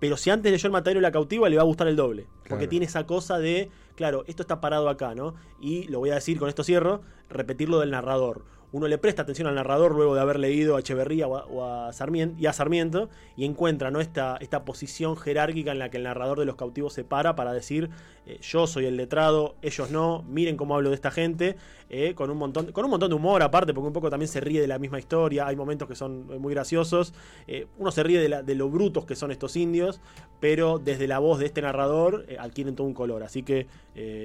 pero 0.00 0.16
si 0.16 0.30
antes 0.30 0.52
leyó 0.52 0.66
El 0.66 0.72
Matadero 0.72 1.00
y 1.00 1.02
la 1.02 1.12
Cautiva, 1.12 1.48
le 1.48 1.56
va 1.56 1.62
a 1.62 1.66
gustar 1.66 1.88
el 1.88 1.96
doble. 1.96 2.26
Porque 2.48 2.68
tiene 2.68 2.86
esa 2.86 3.06
cosa 3.06 3.38
de, 3.38 3.70
claro, 3.96 4.24
esto 4.26 4.42
está 4.42 4.60
parado 4.60 4.88
acá, 4.88 5.14
¿no? 5.14 5.34
Y 5.60 5.84
lo 5.84 5.98
voy 5.98 6.10
a 6.10 6.14
decir, 6.14 6.38
con 6.38 6.48
esto 6.48 6.62
cierro, 6.62 7.00
repetirlo 7.30 7.80
del 7.80 7.90
narrador 7.90 8.44
uno 8.74 8.88
le 8.88 8.98
presta 8.98 9.22
atención 9.22 9.46
al 9.46 9.54
narrador 9.54 9.94
luego 9.94 10.16
de 10.16 10.20
haber 10.20 10.40
leído 10.40 10.74
a 10.74 10.80
Echeverría 10.80 11.28
o 11.28 11.64
a, 11.64 11.92
Sarmiento, 11.92 12.34
y 12.40 12.46
a 12.46 12.52
Sarmiento 12.52 13.08
y 13.36 13.44
encuentra 13.44 13.92
¿no? 13.92 14.00
esta, 14.00 14.36
esta 14.40 14.64
posición 14.64 15.16
jerárquica 15.16 15.70
en 15.70 15.78
la 15.78 15.90
que 15.90 15.98
el 15.98 16.02
narrador 16.02 16.40
de 16.40 16.44
los 16.44 16.56
cautivos 16.56 16.92
se 16.92 17.04
para 17.04 17.36
para 17.36 17.52
decir 17.52 17.90
eh, 18.26 18.40
yo 18.42 18.66
soy 18.66 18.86
el 18.86 18.96
letrado, 18.96 19.54
ellos 19.62 19.92
no, 19.92 20.24
miren 20.28 20.56
cómo 20.56 20.74
hablo 20.74 20.88
de 20.88 20.96
esta 20.96 21.12
gente, 21.12 21.54
eh, 21.94 22.14
con, 22.14 22.30
un 22.30 22.38
montón, 22.38 22.72
con 22.72 22.84
un 22.84 22.90
montón 22.90 23.08
de 23.10 23.14
humor 23.14 23.42
aparte, 23.42 23.72
porque 23.72 23.86
un 23.86 23.92
poco 23.92 24.10
también 24.10 24.28
se 24.28 24.40
ríe 24.40 24.60
de 24.60 24.66
la 24.66 24.78
misma 24.78 24.98
historia, 24.98 25.46
hay 25.46 25.56
momentos 25.56 25.88
que 25.88 25.94
son 25.94 26.26
muy 26.40 26.52
graciosos, 26.52 27.14
eh, 27.46 27.66
uno 27.78 27.90
se 27.90 28.02
ríe 28.02 28.20
de, 28.20 28.42
de, 28.42 28.54
lo 28.54 28.68
brutos 28.68 29.04
que 29.04 29.16
son 29.16 29.30
estos 29.30 29.56
indios, 29.56 30.00
pero 30.40 30.78
desde 30.78 31.06
la 31.06 31.18
voz 31.18 31.38
de 31.38 31.46
este 31.46 31.62
narrador 31.62 32.26
adquieren 32.38 32.74
todo 32.74 32.86
un 32.86 32.94
color, 32.94 33.22
así 33.22 33.42
que 33.42 33.66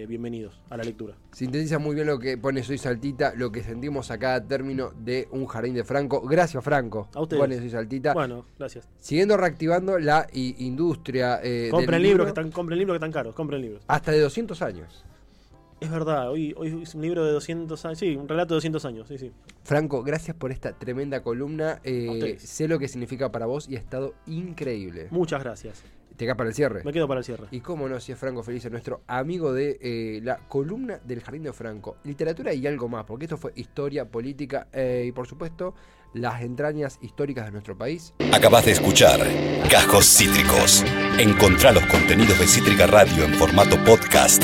bienvenidos 0.07 0.59
a 0.69 0.77
la 0.77 0.83
lectura. 0.83 1.15
Sintetiza 1.31 1.77
muy 1.77 1.93
bien 1.93 2.07
lo 2.07 2.17
que 2.17 2.37
pone 2.37 2.63
Soy 2.63 2.77
Saltita, 2.77 3.33
lo 3.35 3.51
que 3.51 3.63
sentimos 3.63 4.09
acá 4.09 4.43
término 4.45 4.91
de 4.97 5.27
un 5.31 5.45
jardín 5.45 5.73
de 5.73 5.83
Franco. 5.83 6.21
Gracias, 6.21 6.63
Franco. 6.63 7.07
A 7.13 7.21
ustedes. 7.21 7.71
Saltita. 7.71 8.13
Bueno, 8.13 8.45
gracias. 8.57 8.87
Siguiendo 8.99 9.37
reactivando 9.37 9.99
la 9.99 10.27
industria. 10.33 11.39
Eh, 11.43 11.69
compren 11.71 12.01
libros 12.01 12.25
que 12.25 12.29
están, 12.29 12.51
compren 12.51 12.79
libros 12.79 12.95
que 12.95 12.97
están 12.97 13.11
caros, 13.11 13.35
compren 13.35 13.61
libros. 13.61 13.83
Hasta 13.87 14.11
de 14.11 14.19
200 14.19 14.61
años. 14.61 15.05
Es 15.81 15.89
verdad, 15.89 16.29
hoy, 16.29 16.53
hoy 16.57 16.81
es 16.83 16.93
un 16.93 17.01
libro 17.01 17.25
de 17.25 17.31
200 17.31 17.85
años, 17.85 17.99
sí, 17.99 18.15
un 18.15 18.27
relato 18.27 18.53
de 18.53 18.57
200 18.57 18.85
años, 18.85 19.07
sí, 19.07 19.17
sí. 19.17 19.31
Franco, 19.63 20.03
gracias 20.03 20.35
por 20.35 20.51
esta 20.51 20.73
tremenda 20.73 21.23
columna. 21.23 21.79
Eh, 21.83 22.37
sé 22.39 22.67
lo 22.67 22.79
que 22.79 22.87
significa 22.87 23.31
para 23.31 23.45
vos 23.45 23.69
y 23.69 23.75
ha 23.75 23.79
estado 23.79 24.13
increíble. 24.27 25.07
Muchas 25.11 25.41
gracias. 25.41 25.83
¿Te 26.17 26.25
quedas 26.25 26.35
para 26.35 26.49
el 26.49 26.55
cierre? 26.55 26.83
Me 26.83 26.91
quedo 26.91 27.07
para 27.07 27.19
el 27.19 27.23
cierre. 27.23 27.47
Y 27.51 27.61
cómo 27.61 27.87
no, 27.87 27.97
si 28.01 28.11
es 28.11 28.19
Franco 28.19 28.43
Felice, 28.43 28.69
nuestro 28.69 29.03
amigo 29.07 29.53
de 29.53 29.79
eh, 29.81 30.19
la 30.21 30.39
columna 30.49 30.99
del 31.05 31.21
Jardín 31.21 31.43
de 31.43 31.53
Franco. 31.53 31.95
Literatura 32.03 32.53
y 32.53 32.67
algo 32.67 32.89
más, 32.89 33.05
porque 33.05 33.23
esto 33.23 33.37
fue 33.37 33.53
historia, 33.55 34.03
política 34.03 34.67
eh, 34.73 35.05
y 35.07 35.13
por 35.13 35.27
supuesto 35.27 35.75
las 36.13 36.41
entrañas 36.41 36.99
históricas 37.01 37.45
de 37.45 37.51
nuestro 37.51 37.77
país. 37.77 38.13
Acabas 38.33 38.65
de 38.65 38.71
escuchar 38.71 39.21
Cajos 39.69 40.07
Cítricos. 40.07 40.83
Encontrá 41.17 41.71
los 41.71 41.85
contenidos 41.85 42.37
de 42.37 42.47
Cítrica 42.47 42.85
Radio 42.87 43.23
en 43.23 43.33
formato 43.35 43.81
podcast 43.85 44.43